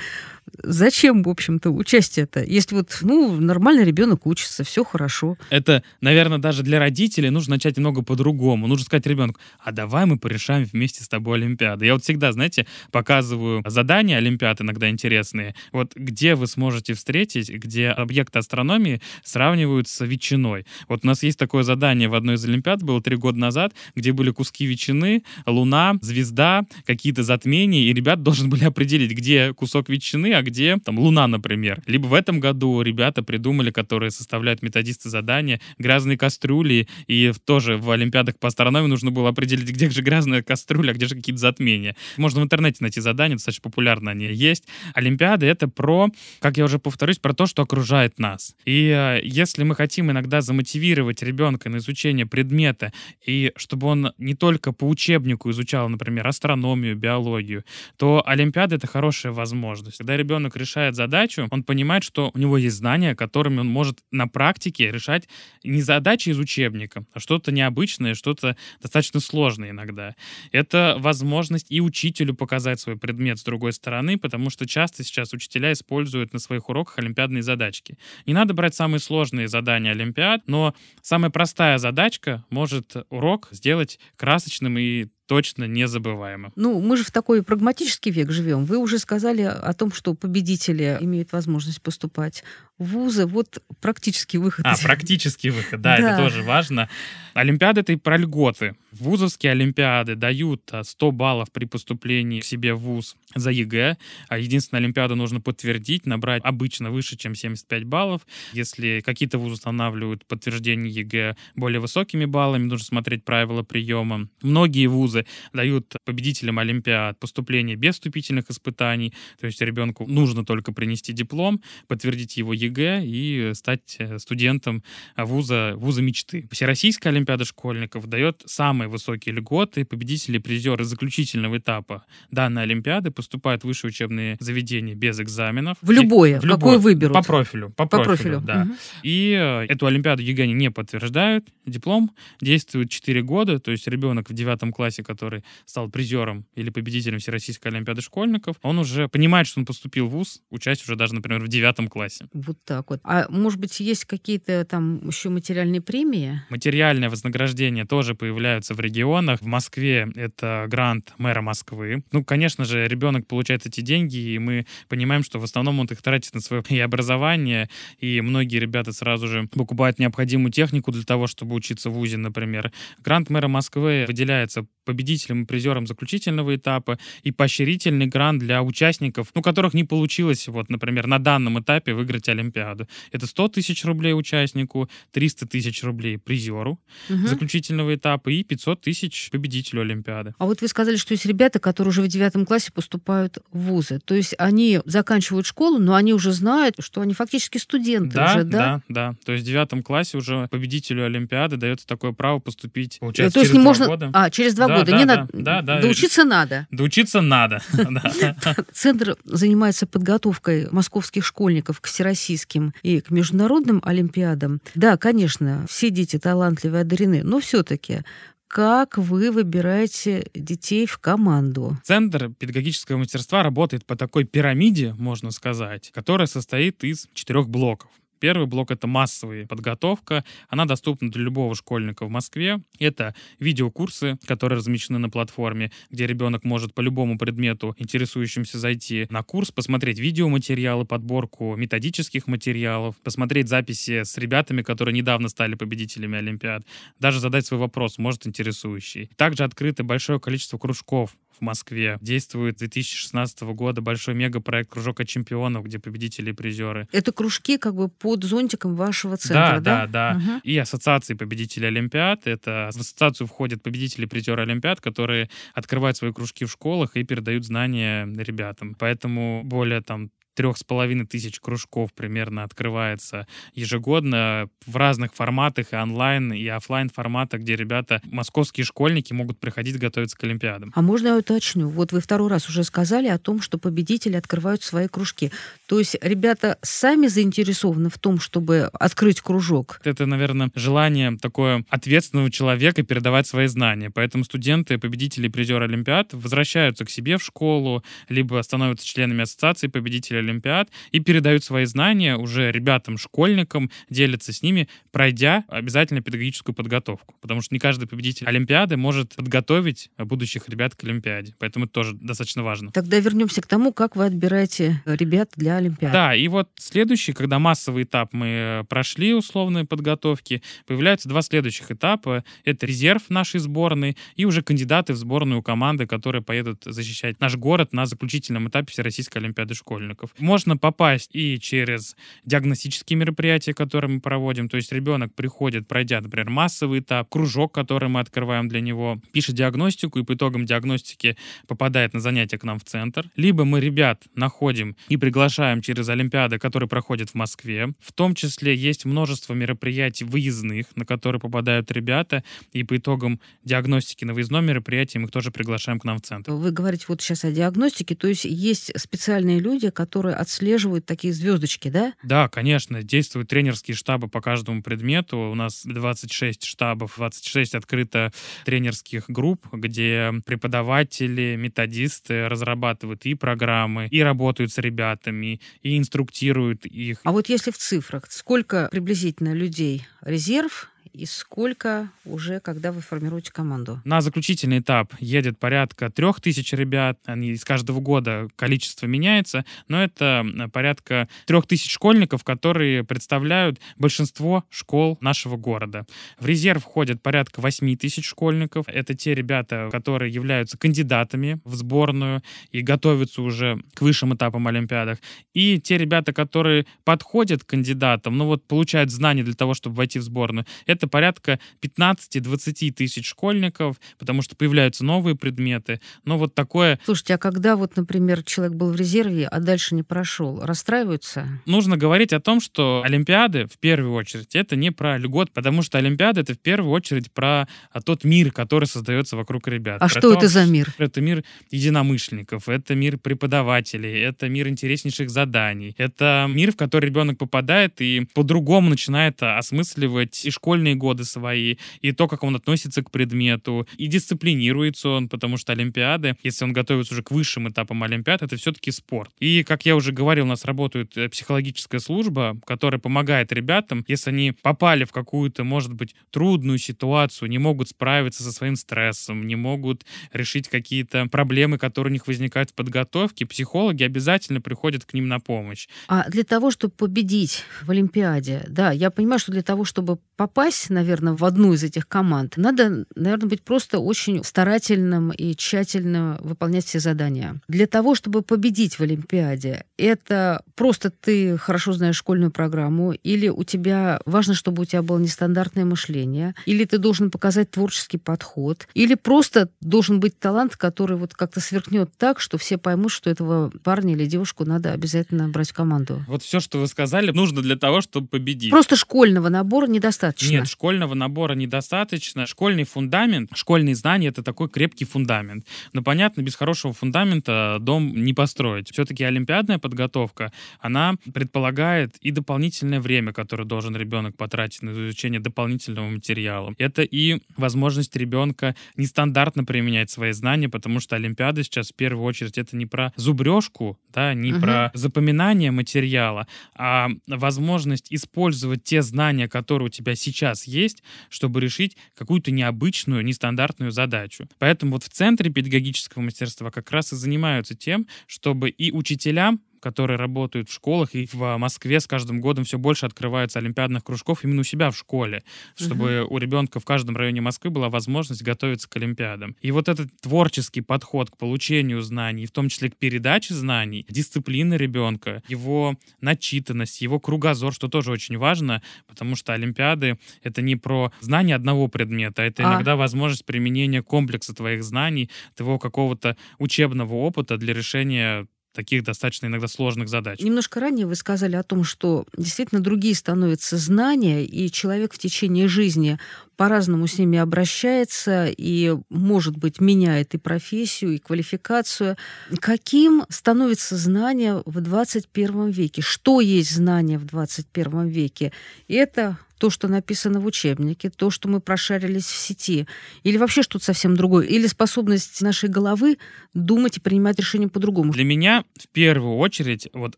зачем, 0.62 1.24
в 1.24 1.30
общем-то, 1.30 1.70
участие-то? 1.70 2.44
Если 2.44 2.76
вот, 2.76 3.00
ну, 3.02 3.40
нормально 3.40 3.84
ребенок 3.84 4.26
учится, 4.26 4.64
все 4.64 4.84
хорошо. 4.84 5.38
Это, 5.50 5.84
наверное, 6.02 6.38
даже 6.38 6.64
для 6.64 6.80
родителей 6.80 7.30
нужно 7.30 7.56
начать 7.56 7.78
немного 7.78 8.02
по-другому. 8.02 8.68
Нужно 8.68 8.86
сказать 8.86 9.06
ребенку, 9.08 9.40
а 9.64 9.72
давай 9.72 10.06
мы 10.06 10.18
порешаем 10.18 10.66
вместе 10.66 11.04
с 11.04 11.08
тобой 11.08 11.38
Олимпиады. 11.38 11.86
Я 11.86 11.94
вот 11.94 12.04
всегда, 12.04 12.32
знаете, 12.32 12.66
показываю 12.92 13.64
задания 13.66 14.18
Олимпиад 14.18 14.62
иногда 14.62 14.90
интересные. 14.90 15.56
Вот 15.72 15.94
где 15.96 16.36
вы 16.36 16.48
сможете 16.48 16.94
встретить, 16.94 17.50
где 17.50 17.90
объекты 17.90 18.40
астрономии 18.40 19.02
сравнивают 19.24 19.88
с 19.88 20.06
ветчиной. 20.06 20.66
Вот 20.88 21.02
у 21.04 21.08
нас 21.08 21.24
есть 21.24 21.40
такое 21.40 21.64
задание 21.64 22.10
в 22.10 22.16
одной 22.16 22.36
из 22.36 22.46
Олимпиад, 22.46 22.84
было 22.84 23.02
три 23.02 23.16
года 23.16 23.38
назад, 23.40 23.74
где 23.96 24.12
были 24.12 24.32
куски 24.32 24.66
ветчины, 24.66 25.24
луна, 25.46 25.96
звезда, 26.02 26.64
какие-то 26.86 27.24
затмения, 27.24 27.84
и 27.84 27.94
ребят 27.94 28.24
должны 28.24 28.48
были 28.50 28.66
определить, 28.66 29.12
где 29.12 29.54
кусок 29.54 29.90
ветчины, 29.90 30.34
а 30.40 30.42
где 30.42 30.78
там 30.78 30.98
Луна, 30.98 31.28
например. 31.28 31.82
Либо 31.86 32.08
в 32.08 32.14
этом 32.14 32.40
году 32.40 32.82
ребята 32.82 33.24
придумали, 33.24 33.72
которые 33.72 34.10
составляют 34.10 34.62
методисты 34.62 35.10
задания, 35.10 35.60
грязные 35.78 36.18
кастрюли, 36.18 36.88
и 37.08 37.34
тоже 37.46 37.78
в 37.78 37.92
Олимпиадах 37.92 38.40
по 38.40 38.48
астрономии 38.48 38.88
нужно 38.88 39.12
было 39.12 39.30
определить, 39.30 39.70
где 39.70 39.90
же 39.90 40.02
грязная 40.02 40.42
кастрюля, 40.42 40.92
а 40.92 40.94
где 40.94 41.08
же 41.08 41.16
какие-то 41.16 41.40
затмения. 41.40 41.96
Можно 42.18 42.42
в 42.42 42.44
интернете 42.44 42.78
найти 42.80 43.02
задания, 43.02 43.36
достаточно 43.36 43.64
популярно 43.70 44.12
они 44.12 44.28
есть. 44.28 44.64
Олимпиады— 44.94 45.46
это 45.48 45.68
про, 45.68 46.08
как 46.40 46.58
я 46.58 46.64
уже 46.64 46.80
повторюсь, 46.80 47.20
про 47.20 47.34
то, 47.34 47.46
что 47.46 47.62
окружает 47.62 48.18
нас. 48.18 48.56
И 48.66 48.88
э, 48.96 49.20
если 49.24 49.64
мы 49.64 49.76
хотим 49.76 50.10
иногда 50.10 50.40
замотивировать 50.40 51.22
ребенка 51.22 51.70
на 51.70 51.78
изучение 51.78 52.26
предмета, 52.26 52.94
и 53.26 53.52
чтобы 53.58 53.88
он 53.88 54.14
не 54.18 54.36
только 54.36 54.72
по 54.72 54.86
учебнику 54.86 55.52
изучал, 55.52 55.90
например, 55.90 56.26
астрономию, 56.28 56.96
биологию, 56.96 57.66
то 57.98 58.24
Олимпиада— 58.26 58.76
это 58.78 58.88
хорошая 58.88 59.34
возможность. 59.34 59.98
Когда 59.98 60.16
ребенок 60.16 60.29
ребенок 60.30 60.56
решает 60.56 60.96
задачу, 60.96 61.48
он 61.50 61.64
понимает, 61.64 62.04
что 62.04 62.30
у 62.34 62.38
него 62.38 62.58
есть 62.58 62.78
знания, 62.78 63.16
которыми 63.16 63.60
он 63.60 63.68
может 63.68 64.00
на 64.12 64.28
практике 64.28 64.92
решать 64.92 65.28
не 65.64 65.82
задачи 65.82 66.30
из 66.30 66.40
учебника, 66.40 67.04
а 67.14 67.20
что-то 67.20 67.52
необычное, 67.52 68.14
что-то 68.14 68.56
достаточно 68.80 69.20
сложное 69.20 69.72
иногда. 69.72 70.16
Это 70.52 70.96
возможность 71.00 71.72
и 71.72 71.82
учителю 71.82 72.36
показать 72.36 72.80
свой 72.80 72.96
предмет 72.96 73.40
с 73.40 73.44
другой 73.44 73.74
стороны, 73.74 74.18
потому 74.18 74.52
что 74.52 74.68
часто 74.68 75.04
сейчас 75.04 75.34
учителя 75.34 75.72
используют 75.72 76.32
на 76.34 76.40
своих 76.40 76.70
уроках 76.70 77.00
олимпиадные 77.00 77.42
задачки. 77.42 77.98
Не 78.28 78.34
надо 78.34 78.54
брать 78.54 78.76
самые 78.76 79.00
сложные 79.00 79.48
задания 79.48 79.92
олимпиад, 79.92 80.48
но 80.48 80.76
самая 81.02 81.32
простая 81.32 81.80
задачка 81.80 82.46
может 82.52 82.96
урок 83.10 83.48
сделать 83.52 84.00
красочным 84.16 84.78
и 84.78 85.08
точно 85.30 85.66
незабываемо. 85.66 86.52
Ну, 86.56 86.82
мы 86.82 86.98
же 86.98 87.04
в 87.04 87.12
такой 87.12 87.44
прагматический 87.44 88.12
век 88.12 88.32
живем. 88.32 88.66
Вы 88.66 88.78
уже 88.78 88.98
сказали 88.98 89.44
о 89.44 89.74
том, 89.74 89.92
что 89.92 90.16
победители 90.16 90.98
имеют 91.02 91.32
возможность 91.34 91.84
поступать 91.84 92.44
в 92.80 92.86
вузы. 92.86 93.26
Вот 93.26 93.62
практический 93.82 94.38
выход. 94.38 94.66
А, 94.66 94.76
практический 94.82 95.50
выход, 95.52 95.82
да, 95.82 95.98
это 95.98 96.18
тоже 96.18 96.42
важно. 96.42 96.90
Олимпиады— 97.34 97.82
это 97.82 97.94
и 97.94 97.96
про 97.96 98.18
льготы. 98.18 98.76
Вузовские 98.92 99.52
олимпиады 99.52 100.16
дают 100.16 100.72
100 100.82 101.08
а, 101.08 101.12
баллов 101.12 101.52
при 101.52 101.66
поступлении 101.66 102.40
к 102.40 102.44
себе 102.44 102.74
в 102.74 102.80
вуз 102.80 103.16
за 103.36 103.52
ЕГЭ. 103.52 103.98
А 104.28 104.38
единственная 104.40 104.82
олимпиада 104.82 105.16
нужно 105.16 105.40
подтвердить, 105.40 106.06
набрать 106.06 106.44
обычно 106.44 106.90
выше, 106.90 107.16
чем 107.16 107.36
75 107.36 107.84
баллов. 107.84 108.22
Если 108.54 109.02
какие-то 109.06 109.38
вузы 109.38 109.54
устанавливают 109.54 110.26
подтверждение 110.26 110.92
ЕГЭ 110.92 111.36
более 111.56 111.80
высокими 111.80 112.26
баллами, 112.26 112.64
нужно 112.64 112.86
смотреть 112.86 113.24
правила 113.24 113.62
приема. 113.62 114.28
Многие 114.42 114.88
вузы 114.88 115.26
дают 115.54 115.96
победителям 116.06 116.60
олимпиад 116.60 117.20
поступление 117.20 117.76
без 117.76 117.96
вступительных 117.96 118.50
испытаний. 118.50 119.14
То 119.40 119.46
есть 119.46 119.62
ребенку 119.62 120.08
нужно 120.08 120.44
только 120.44 120.74
принести 120.74 121.14
диплом, 121.14 121.62
подтвердить 121.88 122.38
его 122.38 122.54
ЕГЭ 122.54 122.69
ЕГЭ 122.70 123.02
и 123.04 123.52
стать 123.54 123.96
э, 124.00 124.20
студентом 124.20 124.84
вуза, 125.18 125.74
вуза 125.76 126.02
мечты. 126.02 126.48
Всероссийская 126.52 127.12
Олимпиада 127.12 127.46
школьников 127.46 128.08
дает 128.08 128.44
самые 128.46 128.88
высокие 128.88 129.36
льготы. 129.36 129.86
Победители, 129.86 130.38
призеры 130.38 130.84
заключительного 130.86 131.58
этапа 131.58 132.06
данной 132.32 132.64
Олимпиады 132.64 133.12
поступают 133.12 133.64
в 133.64 133.68
высшие 133.68 133.90
учебные 133.90 134.38
заведения 134.40 134.96
без 134.96 135.20
экзаменов. 135.20 135.78
В 135.82 135.92
любое, 135.92 136.40
в 136.40 136.46
любое. 136.46 136.58
какое 136.58 136.78
выберут. 136.78 137.14
По 137.14 137.24
профилю. 137.24 137.70
По, 137.70 137.86
по 137.86 138.04
профилю, 138.04 138.40
профилю, 138.40 138.42
да. 138.42 138.62
Угу. 138.64 138.74
И 139.04 139.32
э, 139.32 139.66
эту 139.66 139.86
Олимпиаду 139.86 140.22
ЕГЭ 140.22 140.48
не 140.48 140.72
подтверждают. 140.72 141.48
Диплом 141.66 142.12
действует 142.42 142.90
4 142.90 143.22
года, 143.24 143.60
то 143.60 143.72
есть 143.72 143.88
ребенок 143.88 144.30
в 144.30 144.34
девятом 144.34 144.72
классе, 144.72 145.04
который 145.04 145.44
стал 145.66 145.90
призером 145.90 146.46
или 146.56 146.70
победителем 146.70 147.20
Всероссийской 147.20 147.72
Олимпиады 147.72 148.02
школьников, 148.02 148.58
он 148.62 148.80
уже 148.80 149.08
понимает, 149.08 149.48
что 149.48 149.60
он 149.60 149.66
поступил 149.66 150.08
в 150.08 150.12
ВУЗ, 150.12 150.42
учась 150.50 150.84
уже 150.84 150.96
даже, 150.96 151.16
например, 151.16 151.42
в 151.42 151.48
девятом 151.48 151.88
классе. 151.88 152.28
Вот 152.34 152.58
так 152.66 152.90
вот. 152.90 153.00
А 153.04 153.26
может 153.30 153.60
быть, 153.60 153.80
есть 153.80 154.06
какие-то 154.06 154.66
там 154.66 155.08
еще 155.08 155.30
материальные 155.30 155.82
премии? 155.82 156.42
Материальное 156.50 157.10
вознаграждение 157.10 157.86
тоже 157.86 158.16
появляются 158.16 158.74
в 158.74 158.80
регионах. 158.80 159.42
В 159.42 159.46
Москве 159.46 160.08
это 160.16 160.66
грант 160.68 161.14
мэра 161.18 161.42
Москвы. 161.42 162.04
Ну, 162.12 162.24
конечно 162.24 162.66
же, 162.66 162.88
ребенок 162.88 163.28
получает 163.28 163.66
эти 163.66 163.82
деньги, 163.82 164.18
и 164.18 164.40
мы 164.40 164.66
понимаем, 164.88 165.24
что 165.24 165.40
в 165.40 165.44
основном 165.44 165.80
он 165.80 165.88
их 165.88 166.02
тратит 166.02 166.34
на 166.34 166.42
свое 166.42 166.64
и 166.70 166.80
образование, 166.80 167.70
и 168.00 168.22
многие 168.22 168.58
ребята 168.58 168.92
сразу 168.92 169.28
же 169.28 169.48
покупают 169.48 170.00
необходимую 170.00 170.52
технику 170.52 170.92
для 170.92 171.04
того, 171.04 171.28
чтобы 171.28 171.56
учиться 171.56 171.90
в 171.90 171.94
ВУЗе, 171.94 172.18
например. 172.18 172.72
Грант 173.04 173.30
мэра 173.30 173.48
Москвы 173.48 174.06
выделяется 174.08 174.66
победителем 174.90 175.44
и 175.44 175.46
призером 175.46 175.86
заключительного 175.86 176.56
этапа 176.56 176.98
и 177.22 177.32
поощрительный 177.32 178.08
грант 178.08 178.40
для 178.40 178.64
участников, 178.64 179.28
ну, 179.36 179.44
которых 179.44 179.76
не 179.76 179.84
получилось, 179.84 180.48
вот, 180.48 180.68
например, 180.70 181.06
на 181.06 181.20
данном 181.20 181.60
этапе 181.60 181.94
выиграть 181.94 182.28
Олимпиаду. 182.28 182.88
Это 183.12 183.28
100 183.28 183.50
тысяч 183.50 183.86
рублей 183.86 184.14
участнику, 184.14 184.90
300 185.12 185.46
тысяч 185.46 185.84
рублей 185.84 186.18
призеру 186.18 186.80
угу. 187.08 187.28
заключительного 187.28 187.94
этапа 187.94 188.30
и 188.30 188.44
500 188.44 188.82
тысяч 188.82 189.30
победителю 189.30 189.82
Олимпиады. 189.82 190.34
А 190.40 190.46
вот 190.46 190.62
вы 190.62 190.68
сказали, 190.68 190.96
что 190.96 191.14
есть 191.14 191.28
ребята, 191.28 191.60
которые 191.60 191.92
уже 191.92 192.02
в 192.02 192.08
девятом 192.08 192.48
классе 192.48 192.72
поступают 192.72 193.38
в 193.52 193.60
вузы. 193.60 194.00
То 194.04 194.16
есть 194.16 194.34
они 194.40 194.82
заканчивают 194.86 195.46
школу, 195.46 195.78
но 195.78 195.94
они 195.94 196.16
уже 196.16 196.32
знают, 196.32 196.78
что 196.80 197.02
они 197.02 197.14
фактически 197.14 197.60
студенты 197.60 198.16
да, 198.16 198.34
уже, 198.34 198.44
да? 198.44 198.58
Да, 198.58 198.82
да. 198.90 199.16
То 199.24 199.34
есть 199.34 199.44
в 199.44 199.48
девятом 199.48 199.84
классе 199.84 200.18
уже 200.18 200.48
победителю 200.50 201.06
Олимпиады 201.06 201.58
дается 201.58 201.86
такое 201.86 202.12
право 202.12 202.40
поступить, 202.40 202.98
получается, 203.00 203.36
То 203.36 203.40
есть 203.42 203.52
через 203.52 203.60
не 203.60 203.64
два 203.64 203.70
можно... 203.70 203.86
года. 203.86 204.10
А, 204.14 204.30
через 204.30 204.56
два 204.56 204.68
да, 204.68 204.79
года. 204.80 204.92
Да, 204.92 204.98
не 204.98 205.06
да, 205.06 205.16
надо... 205.16 205.30
да, 205.34 205.62
да. 205.62 205.82
Доучиться 205.82 206.24
надо. 206.24 206.68
Доучиться 206.72 207.22
надо. 207.22 207.62
Центр 208.74 209.18
занимается 209.24 209.88
подготовкой 209.88 210.68
московских 210.72 211.26
школьников 211.26 211.82
к 211.82 211.88
всероссийским 211.88 212.74
и 212.84 213.02
к 213.02 213.10
международным 213.12 213.82
олимпиадам. 213.84 214.62
Да, 214.76 214.98
конечно, 214.98 215.66
все 215.70 215.90
дети 215.90 216.18
талантливые, 216.18 216.82
одарены, 216.82 217.24
но 217.24 217.40
все-таки 217.40 218.04
как 218.50 218.98
вы 218.98 219.30
выбираете 219.30 220.26
детей 220.34 220.88
в 220.88 220.98
команду? 220.98 221.78
Центр 221.84 222.30
педагогического 222.30 222.98
мастерства 222.98 223.44
работает 223.44 223.86
по 223.86 223.96
такой 223.96 224.24
пирамиде, 224.24 224.96
можно 224.98 225.30
сказать, 225.30 225.92
которая 225.94 226.26
состоит 226.26 226.84
из 226.84 227.08
четырех 227.14 227.48
блоков. 227.48 227.92
Первый 228.20 228.48
блок— 228.48 228.72
это 228.72 228.88
массовая 228.88 229.48
подготовка. 229.48 230.24
Она 230.50 230.66
доступна 230.66 231.10
для 231.10 231.24
любого 231.24 231.56
школьника 231.56 232.06
в 232.06 232.10
Москве. 232.10 232.62
Это 232.80 233.16
видеокурсы, 233.40 234.18
которые 234.26 234.58
размещены 234.58 235.00
на 235.00 235.10
платформе, 235.10 235.72
где 235.90 236.06
ребенок 236.06 236.44
может 236.44 236.74
по 236.74 236.82
любому 236.82 237.18
предмету, 237.18 237.76
интересующимся, 237.78 238.60
зайти 238.60 239.08
на 239.10 239.24
курс, 239.24 239.52
посмотреть 239.52 240.00
видеоматериалы, 240.00 240.86
подборку 240.86 241.56
методических 241.56 242.28
материалов, 242.28 242.96
посмотреть 243.04 243.48
записи 243.48 244.04
с 244.04 244.18
ребятами, 244.18 244.62
которые 244.62 244.94
недавно 244.94 245.30
стали 245.30 245.56
победителями 245.56 246.18
Олимпиад, 246.18 246.66
даже 247.00 247.20
задать 247.20 247.46
свой 247.46 247.60
вопрос, 247.60 247.98
может, 247.98 248.28
интересующий. 248.28 249.10
Также 249.16 249.44
открыто 249.44 249.84
большое 249.84 250.20
количество 250.20 250.58
кружков 250.58 251.16
в 251.38 251.42
Москве. 251.42 251.98
Действует 252.02 252.58
с 252.58 252.60
2016 252.60 253.42
года 253.42 253.82
большой 253.82 254.14
мегапроект 254.14 254.72
«Кружок 254.72 255.00
от 255.00 255.08
чемпионов», 255.08 255.66
где 255.66 255.80
победители 255.80 256.32
и 256.32 256.34
призеры. 256.34 256.88
Это 256.92 257.12
кружки 257.12 257.58
как 257.58 257.76
бы 257.76 257.90
под 257.90 258.24
зонтиком 258.24 258.76
вашего 258.76 259.18
центра, 259.18 259.60
да? 259.60 259.86
Да, 259.86 259.88
да, 259.88 260.14
да. 260.14 260.18
Угу. 260.18 260.42
И 260.44 260.58
ассоциации 260.58 261.14
победителей 261.14 261.68
Олимпиад. 261.68 262.28
Это 262.28 262.70
в 262.74 262.80
ассоциацию 262.80 263.28
входят 263.28 263.64
победители 263.64 264.06
и 264.06 264.08
призеры 264.08 264.44
Олимпиад, 264.44 264.82
которые 264.82 265.30
открывают 265.54 265.98
свои 265.98 266.12
кружки 266.12 266.46
в 266.46 266.52
школах 266.52 266.96
и 266.96 267.04
передают 267.04 267.46
знания 267.46 268.06
ребятам. 268.06 268.76
Поэтому 268.78 269.44
более 269.44 269.82
там 269.82 270.12
трех 270.40 270.58
с 270.58 270.64
половиной 270.64 271.06
тысяч 271.06 271.38
кружков 271.42 271.92
примерно 271.94 272.44
открывается 272.44 273.28
ежегодно 273.56 274.48
в 274.66 274.78
разных 274.78 275.14
форматах, 275.14 275.74
и 275.74 275.76
онлайн, 275.76 276.32
и 276.32 276.48
офлайн 276.48 276.88
форматах, 276.88 277.42
где 277.42 277.58
ребята, 277.58 278.02
московские 278.06 278.64
школьники, 278.64 279.12
могут 279.12 279.38
приходить 279.38 279.78
готовиться 279.78 280.16
к 280.16 280.24
Олимпиадам. 280.24 280.72
А 280.74 280.82
можно 280.82 281.10
я 281.10 281.18
уточню? 281.18 281.68
Вот 281.68 281.92
вы 281.92 282.00
второй 282.00 282.30
раз 282.30 282.48
уже 282.48 282.64
сказали 282.64 283.10
о 283.10 283.18
том, 283.18 283.42
что 283.42 283.58
победители 283.58 284.16
открывают 284.16 284.64
свои 284.64 284.88
кружки. 284.88 285.30
То 285.66 285.78
есть 285.78 285.98
ребята 286.02 286.58
сами 286.62 287.08
заинтересованы 287.08 287.90
в 287.90 287.98
том, 288.00 288.18
чтобы 288.22 288.70
открыть 288.72 289.20
кружок? 289.20 289.82
Это, 289.84 290.06
наверное, 290.06 290.52
желание 290.56 291.18
такое 291.18 291.66
ответственного 291.68 292.32
человека 292.32 292.82
передавать 292.84 293.28
свои 293.28 293.48
знания. 293.48 293.90
Поэтому 293.94 294.24
студенты, 294.24 294.78
победители 294.78 295.28
и 295.28 295.30
призеры 295.30 295.66
Олимпиад 295.66 296.14
возвращаются 296.14 296.86
к 296.86 296.90
себе 296.90 297.18
в 297.18 297.24
школу, 297.26 297.84
либо 298.08 298.42
становятся 298.42 298.88
членами 298.88 299.24
ассоциации 299.24 299.68
победителей 299.68 300.29
Олимпиад 300.30 300.70
и 300.92 301.00
передают 301.00 301.44
свои 301.44 301.66
знания 301.66 302.16
уже 302.16 302.52
ребятам, 302.52 302.98
школьникам, 302.98 303.72
делятся 303.90 304.34
с 304.34 304.42
ними, 304.42 304.70
пройдя 304.92 305.44
обязательно 305.48 306.02
педагогическую 306.02 306.56
подготовку. 306.56 307.16
Потому 307.22 307.42
что 307.42 307.54
не 307.54 307.60
каждый 307.60 307.88
победитель 307.88 308.28
Олимпиады 308.28 308.78
может 308.78 309.16
подготовить 309.16 309.90
будущих 309.98 310.48
ребят 310.50 310.76
к 310.76 310.84
Олимпиаде. 310.84 311.34
Поэтому 311.40 311.66
это 311.66 311.74
тоже 311.74 311.96
достаточно 311.96 312.44
важно. 312.44 312.72
Тогда 312.72 313.00
вернемся 313.00 313.42
к 313.42 313.48
тому, 313.48 313.74
как 313.74 313.96
вы 313.96 314.06
отбираете 314.06 314.82
ребят 314.86 315.32
для 315.36 315.58
Олимпиады. 315.58 315.94
Да, 315.94 316.16
и 316.16 316.28
вот 316.28 316.50
следующий, 316.58 317.14
когда 317.14 317.40
массовый 317.40 317.84
этап 317.84 318.14
мы 318.14 318.66
прошли 318.70 319.14
условной 319.14 319.66
подготовки, 319.66 320.42
появляются 320.66 321.10
два 321.10 321.22
следующих 321.22 321.72
этапа. 321.72 322.24
Это 322.46 322.66
резерв 322.66 323.10
нашей 323.10 323.40
сборной 323.40 323.98
и 324.16 324.26
уже 324.26 324.42
кандидаты 324.42 324.94
в 324.94 324.98
сборную 324.98 325.42
команды, 325.42 325.88
которые 325.88 326.22
поедут 326.22 326.64
защищать 326.66 327.20
наш 327.20 327.36
город 327.36 327.74
на 327.74 327.86
заключительном 327.86 328.50
этапе 328.50 328.72
Всероссийской 328.72 329.22
Олимпиады 329.22 329.56
школьников. 329.56 330.09
Можно 330.18 330.58
попасть 330.58 331.10
и 331.14 331.40
через 331.40 331.96
диагностические 332.26 332.98
мероприятия, 332.98 333.54
которые 333.54 333.92
мы 333.92 334.02
проводим. 334.02 334.50
То 334.50 334.58
есть 334.58 334.72
ребенок 334.72 335.14
приходит, 335.14 335.68
пройдя, 335.68 336.02
например, 336.02 336.30
массовый 336.30 336.80
этап, 336.80 337.10
кружок, 337.10 337.54
который 337.54 337.90
мы 337.90 338.00
открываем 338.00 338.48
для 338.48 338.62
него, 338.62 339.00
пишет 339.12 339.36
диагностику 339.36 340.00
и 340.00 340.04
по 340.04 340.14
итогам 340.14 340.46
диагностики 340.46 341.18
попадает 341.48 341.94
на 341.94 342.00
занятия 342.00 342.38
к 342.38 342.44
нам 342.44 342.60
в 342.60 342.64
центр. 342.64 343.10
Либо 343.16 343.46
мы 343.46 343.60
ребят 343.60 344.04
находим 344.16 344.76
и 344.88 344.98
приглашаем 344.98 345.62
через 345.62 345.90
Олимпиады, 345.90 346.40
которые 346.40 346.70
проходят 346.70 347.10
в 347.10 347.16
Москве. 347.16 347.74
В 347.80 347.94
том 347.94 348.16
числе 348.16 348.56
есть 348.56 348.86
множество 348.86 349.34
мероприятий 349.34 350.06
выездных, 350.06 350.68
на 350.76 350.86
которые 350.86 351.20
попадают 351.20 351.72
ребята, 351.72 352.24
и 352.54 352.64
по 352.64 352.78
итогам 352.78 353.20
диагностики 353.44 354.06
на 354.06 354.14
выездном 354.14 354.46
мероприятии 354.46 354.98
мы 354.98 355.06
их 355.06 355.12
тоже 355.12 355.32
приглашаем 355.32 355.80
к 355.80 355.84
нам 355.84 355.98
в 355.98 356.02
центр. 356.02 356.32
Вы 356.32 356.52
говорите 356.52 356.86
вот 356.88 357.02
сейчас 357.02 357.26
о 357.26 357.32
диагностике, 357.32 357.96
то 357.96 358.08
есть 358.08 358.26
есть 358.26 358.72
специальные 358.80 359.40
люди, 359.40 359.70
которые 359.70 359.99
которые 360.00 360.16
отслеживают 360.16 360.86
такие 360.86 361.12
звездочки, 361.12 361.68
да? 361.68 361.94
Да, 362.04 362.30
конечно. 362.30 362.82
Действуют 362.82 363.28
тренерские 363.28 363.76
штабы 363.76 364.08
по 364.08 364.22
каждому 364.22 364.64
предмету. 364.64 365.18
У 365.18 365.36
нас 365.36 365.64
26 365.66 366.46
штабов, 366.46 366.94
26 366.96 367.56
открыто 367.56 368.14
тренерских 368.46 369.10
групп, 369.10 369.46
где 369.52 370.14
преподаватели, 370.26 371.36
методисты 371.38 372.30
разрабатывают 372.30 373.06
и 373.06 373.14
программы, 373.14 373.88
и 373.88 374.00
работают 374.00 374.54
с 374.54 374.58
ребятами, 374.58 375.42
и 375.64 375.78
инструктируют 375.78 376.66
их. 376.66 377.02
А 377.04 377.12
вот 377.12 377.28
если 377.28 377.52
в 377.52 377.58
цифрах, 377.58 378.06
сколько 378.10 378.70
приблизительно 378.72 379.34
людей 379.34 379.86
резерв 380.00 380.72
и 380.94 381.06
сколько 381.06 381.90
уже, 382.06 382.40
когда 382.40 382.72
вы 382.72 382.82
формируете 382.82 383.32
команду? 383.32 383.82
На 383.86 384.02
заключительный 384.02 384.60
этап 384.60 384.94
едет 385.00 385.40
порядка 385.40 385.90
трех 385.90 386.22
тысяч 386.22 386.54
ребят. 386.54 387.00
Они 387.06 387.30
из 387.30 387.44
каждого 387.44 387.80
года 387.80 388.28
количество 388.36 388.86
меняется, 388.86 389.46
но 389.68 389.82
это 389.84 390.26
порядка 390.52 391.08
трех 391.26 391.48
тысяч 391.48 391.72
школьников, 391.72 392.24
которые 392.24 392.84
представляют 392.84 393.60
большинство 393.78 394.44
школ 394.50 394.98
нашего 395.02 395.38
города. 395.38 395.86
В 396.20 396.26
резерв 396.26 396.64
входят 396.64 397.02
порядка 397.02 397.40
восьми 397.40 397.76
тысяч 397.76 398.08
школьников. 398.08 398.66
Это 398.68 398.94
те 398.94 399.16
ребята, 399.16 399.70
которые 399.72 400.12
являются 400.14 400.58
кандидатами 400.58 401.40
в 401.44 401.56
сборную 401.56 402.24
и 402.52 402.62
готовятся 402.62 403.22
уже 403.22 403.62
к 403.74 403.82
высшим 403.82 404.16
этапам 404.16 404.48
Олимпиадах. 404.48 405.00
И 405.34 405.60
те 405.60 405.78
ребята, 405.78 406.14
которые 406.14 406.66
подходят 406.84 407.44
к 407.44 407.48
кандидатам, 407.48 408.18
ну 408.18 408.26
вот 408.26 408.46
получают 408.46 408.92
знания 408.92 409.24
для 409.24 409.34
того, 409.36 409.54
чтобы 409.54 409.76
войти 409.76 410.00
в 410.00 410.04
сборную, 410.04 410.46
это 410.66 410.79
это 410.80 410.88
порядка 410.88 411.40
15-20 411.62 412.72
тысяч 412.72 413.08
школьников, 413.08 413.76
потому 413.98 414.22
что 414.22 414.36
появляются 414.36 414.86
новые 414.86 415.16
предметы. 415.16 415.82
Но 416.06 416.18
вот 416.18 416.34
такое... 416.34 416.80
Слушайте, 416.86 417.16
а 417.16 417.18
когда 417.18 417.56
вот, 417.56 417.76
например, 417.76 418.24
человек 418.24 418.56
был 418.56 418.72
в 418.72 418.76
резерве, 418.76 419.28
а 419.28 419.40
дальше 419.40 419.76
не 419.76 419.84
прошел, 419.84 420.42
расстраиваются? 420.42 421.28
Нужно 421.46 421.78
говорить 421.78 422.14
о 422.14 422.20
том, 422.20 422.40
что 422.40 422.82
Олимпиады, 422.86 423.46
в 423.46 423.58
первую 423.60 423.94
очередь, 423.94 424.36
это 424.36 424.56
не 424.56 424.72
про 424.72 424.98
льгот, 424.98 425.32
потому 425.32 425.62
что 425.62 425.78
Олимпиада— 425.78 426.22
это 426.22 426.34
в 426.34 426.40
первую 426.40 426.72
очередь 426.72 427.12
про 427.12 427.48
а, 427.72 427.82
тот 427.82 428.04
мир, 428.04 428.32
который 428.32 428.66
создается 428.66 429.18
вокруг 429.18 429.48
ребят. 429.48 429.78
А 429.78 429.88
про 429.88 429.90
что 429.90 430.02
то, 430.02 430.14
это 430.14 430.28
за 430.28 430.46
мир? 430.46 430.74
Это 430.78 431.02
мир 431.02 431.24
единомышленников, 431.52 432.48
это 432.48 432.76
мир 432.76 432.98
преподавателей, 432.98 434.02
это 434.02 434.30
мир 434.30 434.48
интереснейших 434.48 435.10
заданий, 435.10 435.76
это 435.78 436.28
мир, 436.30 436.54
в 436.54 436.56
который 436.56 436.86
ребенок 436.86 437.18
попадает 437.18 437.82
и 437.82 438.08
по-другому 438.14 438.70
начинает 438.70 439.22
осмысливать 439.22 440.26
и 440.26 440.32
школьные 440.32 440.69
годы 440.76 441.04
свои, 441.04 441.56
и 441.82 441.92
то, 441.92 442.08
как 442.08 442.24
он 442.24 442.36
относится 442.36 442.84
к 442.84 442.92
предмету, 442.92 443.68
и 443.78 443.88
дисциплинируется 443.88 444.90
он, 444.90 445.10
потому 445.10 445.38
что 445.38 445.54
Олимпиады, 445.54 446.16
если 446.24 446.46
он 446.46 446.54
готовится 446.54 446.94
уже 446.94 447.04
к 447.04 447.12
высшим 447.12 447.50
этапам 447.50 447.84
Олимпиад, 447.84 448.22
это 448.22 448.36
все-таки 448.36 448.72
спорт. 448.72 449.12
И, 449.20 449.44
как 449.44 449.66
я 449.66 449.76
уже 449.76 449.92
говорил, 449.92 450.26
у 450.26 450.30
нас 450.30 450.46
работает 450.46 450.98
э, 450.98 451.10
психологическая 451.10 451.80
служба, 451.80 452.40
которая 452.46 452.80
помогает 452.80 453.32
ребятам, 453.32 453.86
если 453.88 454.10
они 454.10 454.34
попали 454.42 454.84
в 454.84 454.92
какую-то, 454.92 455.44
может 455.44 455.74
быть, 455.74 455.96
трудную 456.12 456.58
ситуацию, 456.58 457.30
не 457.30 457.38
могут 457.38 457.70
справиться 457.70 458.24
со 458.24 458.32
своим 458.32 458.56
стрессом, 458.56 459.28
не 459.28 459.36
могут 459.36 459.86
решить 460.12 460.48
какие-то 460.48 461.08
проблемы, 461.08 461.58
которые 461.58 461.92
у 461.92 461.94
них 461.94 462.08
возникают 462.08 462.52
в 462.52 462.54
подготовке, 462.54 463.26
психологи 463.26 463.84
обязательно 463.84 464.42
приходят 464.42 464.86
к 464.86 464.94
ним 464.94 465.08
на 465.08 465.20
помощь. 465.20 465.68
А 465.88 466.10
для 466.10 466.24
того, 466.24 466.52
чтобы 466.52 466.74
победить 466.74 467.44
в 467.62 467.72
Олимпиаде, 467.72 468.46
да, 468.48 468.72
я 468.72 468.92
понимаю, 468.92 469.20
что 469.20 469.32
для 469.32 469.44
того, 469.44 469.66
чтобы 469.66 470.00
попасть, 470.16 470.59
наверное, 470.70 471.14
в 471.14 471.24
одну 471.24 471.54
из 471.54 471.64
этих 471.64 471.88
команд, 471.88 472.34
надо, 472.38 472.86
наверное, 472.96 473.30
быть 473.30 473.42
просто 473.42 473.80
очень 473.80 474.24
старательным 474.24 475.12
и 475.12 475.36
тщательно 475.36 476.18
выполнять 476.22 476.66
все 476.66 476.80
задания. 476.80 477.40
Для 477.48 477.68
того, 477.68 477.96
чтобы 477.96 478.22
победить 478.22 478.80
в 478.80 478.82
Олимпиаде, 478.82 479.66
это 479.78 480.44
просто 480.56 480.90
ты 480.90 481.38
хорошо 481.38 481.74
знаешь 481.74 481.96
школьную 481.96 482.32
программу, 482.32 482.92
или 482.92 483.30
у 483.30 483.44
тебя 483.44 484.02
важно, 484.06 484.34
чтобы 484.34 484.64
у 484.64 484.66
тебя 484.66 484.82
было 484.82 485.00
нестандартное 485.00 485.66
мышление, 485.66 486.36
или 486.46 486.66
ты 486.66 486.78
должен 486.78 487.12
показать 487.12 487.52
творческий 487.52 487.98
подход, 487.98 488.68
или 488.74 488.96
просто 488.96 489.50
должен 489.62 490.00
быть 490.00 490.20
талант, 490.20 490.58
который 490.58 490.98
вот 490.98 491.14
как-то 491.14 491.40
сверкнет 491.40 491.90
так, 491.98 492.20
что 492.20 492.38
все 492.38 492.58
поймут, 492.58 492.92
что 492.92 493.10
этого 493.10 493.52
парня 493.64 493.94
или 493.94 494.06
девушку 494.06 494.46
надо 494.46 494.74
обязательно 494.74 495.30
брать 495.30 495.52
в 495.52 495.54
команду. 495.54 496.04
Вот 496.08 496.24
все, 496.24 496.40
что 496.40 496.60
вы 496.60 496.68
сказали, 496.68 497.12
нужно 497.12 497.42
для 497.42 497.56
того, 497.56 497.82
чтобы 497.82 498.08
победить. 498.08 498.52
Просто 498.52 498.76
школьного 498.76 499.30
набора 499.30 499.68
недостаточно 499.68 499.90
недостаточно. 499.90 500.32
Нет, 500.32 500.48
школьного 500.50 500.94
набора 500.94 501.34
недостаточно. 501.34 502.26
Школьный 502.28 502.64
фундамент, 502.64 503.32
школьные 503.36 503.76
знания— 503.76 504.08
это 504.10 504.24
такой 504.24 504.50
крепкий 504.50 504.86
фундамент. 504.86 505.46
Но, 505.74 505.82
понятно, 505.82 506.22
без 506.22 506.36
хорошего 506.36 506.74
фундамента 506.74 507.58
дом 507.62 507.94
не 507.96 508.14
построить. 508.14 508.72
Все-таки 508.72 509.04
олимпиадная 509.04 509.60
подготовка, 509.60 510.32
она 510.60 510.96
предполагает 511.14 511.96
и 512.02 512.12
дополнительное 512.12 512.82
время, 512.82 513.14
которое 513.14 513.46
должен 513.46 513.76
ребенок 513.76 514.18
потратить 514.18 514.62
на 514.62 514.72
изучение 514.72 515.20
дополнительного 515.20 515.90
материала. 515.90 516.54
Это 516.58 516.82
и 516.82 517.20
возможность 517.38 517.96
ребенка 517.96 518.56
нестандартно 518.76 519.44
применять 519.44 519.90
свои 519.90 520.12
знания, 520.12 520.50
потому 520.50 520.80
что 520.80 520.96
Олимпиада 520.96 521.44
сейчас 521.44 521.72
в 521.72 521.76
первую 521.76 522.06
очередь 522.06 522.38
это 522.38 522.56
не 522.56 522.66
про 522.66 522.92
зубрежку, 522.96 523.80
да, 523.94 524.14
не 524.14 524.34
угу. 524.34 524.42
про 524.42 524.72
запоминание 524.74 525.52
материала, 525.52 526.28
а 526.56 526.90
возможность 527.08 527.88
использовать 527.92 528.64
те 528.64 528.82
знания, 528.82 529.28
которые 529.28 529.68
у 529.68 529.70
тебя 529.70 529.96
сейчас 529.96 530.39
есть, 530.46 530.84
чтобы 531.10 531.42
решить 531.42 531.78
какую-то 531.96 532.32
необычную, 532.32 533.04
нестандартную 533.04 533.72
задачу. 533.72 534.28
Поэтому 534.40 534.74
вот 534.74 534.84
в 534.84 534.90
центре 534.90 535.32
педагогического 535.32 536.02
мастерства 536.02 536.52
как 536.52 536.72
раз 536.72 536.94
и 536.94 536.96
занимаются 536.96 537.56
тем, 537.56 537.88
чтобы 538.08 538.50
и 538.50 538.72
учителям 538.72 539.42
которые 539.60 539.98
работают 539.98 540.50
в 540.50 540.54
школах, 540.54 540.96
и 540.96 541.08
в 541.12 541.38
Москве 541.38 541.80
с 541.80 541.88
каждым 541.88 542.22
годом 542.22 542.44
все 542.44 542.58
больше 542.58 542.86
открывается 542.86 543.40
олимпиадных 543.40 543.84
кружков 543.84 544.24
именно 544.24 544.42
у 544.42 544.44
себя 544.44 544.72
в 544.72 544.78
школе, 544.78 545.24
чтобы 545.56 546.02
угу. 546.02 546.16
у 546.16 546.18
ребенка 546.18 546.60
в 546.60 546.66
каждом 546.66 546.96
районе 546.98 547.22
Москвы 547.22 547.50
была 547.50 547.70
возможность 547.70 548.24
готовиться 548.24 548.70
к 548.70 548.76
олимпиадам. 548.76 549.36
И 549.42 549.52
вот 549.52 549.70
этот 549.70 549.90
творческий 550.02 550.62
подход 550.62 551.12
к 551.12 551.18
получению 551.18 551.82
знаний, 551.82 552.26
в 552.26 552.32
том 552.32 552.50
числе 552.50 552.70
к 552.70 552.78
передаче 552.78 553.34
знаний, 553.34 553.86
дисциплина 553.90 554.56
ребенка, 554.56 555.24
его 555.28 555.76
начитанность, 556.02 556.82
его 556.82 557.00
кругозор, 557.00 557.54
что 557.54 557.68
тоже 557.68 557.92
очень 557.92 558.18
важно, 558.18 558.62
потому 558.88 559.16
что 559.16 559.34
олимпиады— 559.34 559.98
это 560.24 560.42
не 560.42 560.56
про 560.56 560.92
знание 561.02 561.36
одного 561.36 561.68
предмета, 561.68 562.24
это 562.24 562.44
а. 562.44 562.54
иногда 562.54 562.76
возможность 562.76 563.26
применения 563.26 563.82
комплекса 563.82 564.34
твоих 564.34 564.64
знаний, 564.64 565.10
твоего 565.36 565.60
какого-то 565.60 566.18
учебного 566.38 566.94
опыта 566.96 567.38
для 567.38 567.54
решения 567.54 568.28
таких 568.54 568.84
достаточно 568.84 569.28
иногда 569.28 569.48
сложных 569.48 569.90
задач. 569.90 570.20
Немножко 570.22 570.60
ранее 570.60 570.86
вы 570.86 570.96
сказали 570.96 571.36
о 571.36 571.44
том, 571.44 571.64
что 571.64 572.06
действительно 572.18 572.62
другие 572.62 572.96
становятся 572.96 573.58
знания, 573.58 574.26
и 574.26 574.52
человек 574.52 574.94
в 574.94 574.98
течение 574.98 575.48
жизни 575.48 576.00
по-разному 576.36 576.88
с 576.88 576.98
ними 576.98 577.20
обращается 577.20 578.28
и, 578.28 578.76
может 578.90 579.38
быть, 579.38 579.60
меняет 579.60 580.14
и 580.14 580.18
профессию, 580.18 580.94
и 580.94 580.98
квалификацию. 580.98 581.98
Каким 582.40 583.04
становится 583.10 583.78
знание 583.78 584.42
в 584.46 584.62
21 584.62 585.50
веке? 585.50 585.82
Что 585.82 586.22
есть 586.22 586.52
знание 586.52 586.98
в 586.98 587.06
21 587.06 587.88
веке? 587.88 588.32
Это 588.68 589.18
то, 589.40 589.50
что 589.50 589.68
написано 589.68 590.20
в 590.20 590.26
учебнике, 590.26 590.90
то, 590.90 591.10
что 591.10 591.28
мы 591.30 591.40
прошарились 591.40 592.06
в 592.06 592.16
сети, 592.16 592.68
или 593.04 593.18
вообще 593.18 593.42
что-то 593.42 593.66
совсем 593.66 593.96
другое, 593.96 594.28
или 594.28 594.46
способность 594.48 595.22
нашей 595.22 595.50
головы 595.50 595.98
думать 596.34 596.78
и 596.78 596.80
принимать 596.80 597.18
решения 597.18 597.48
по-другому. 597.48 597.92
Для 597.94 598.04
меня 598.04 598.44
в 598.60 598.68
первую 598.68 599.16
очередь 599.16 599.70
вот 599.74 599.96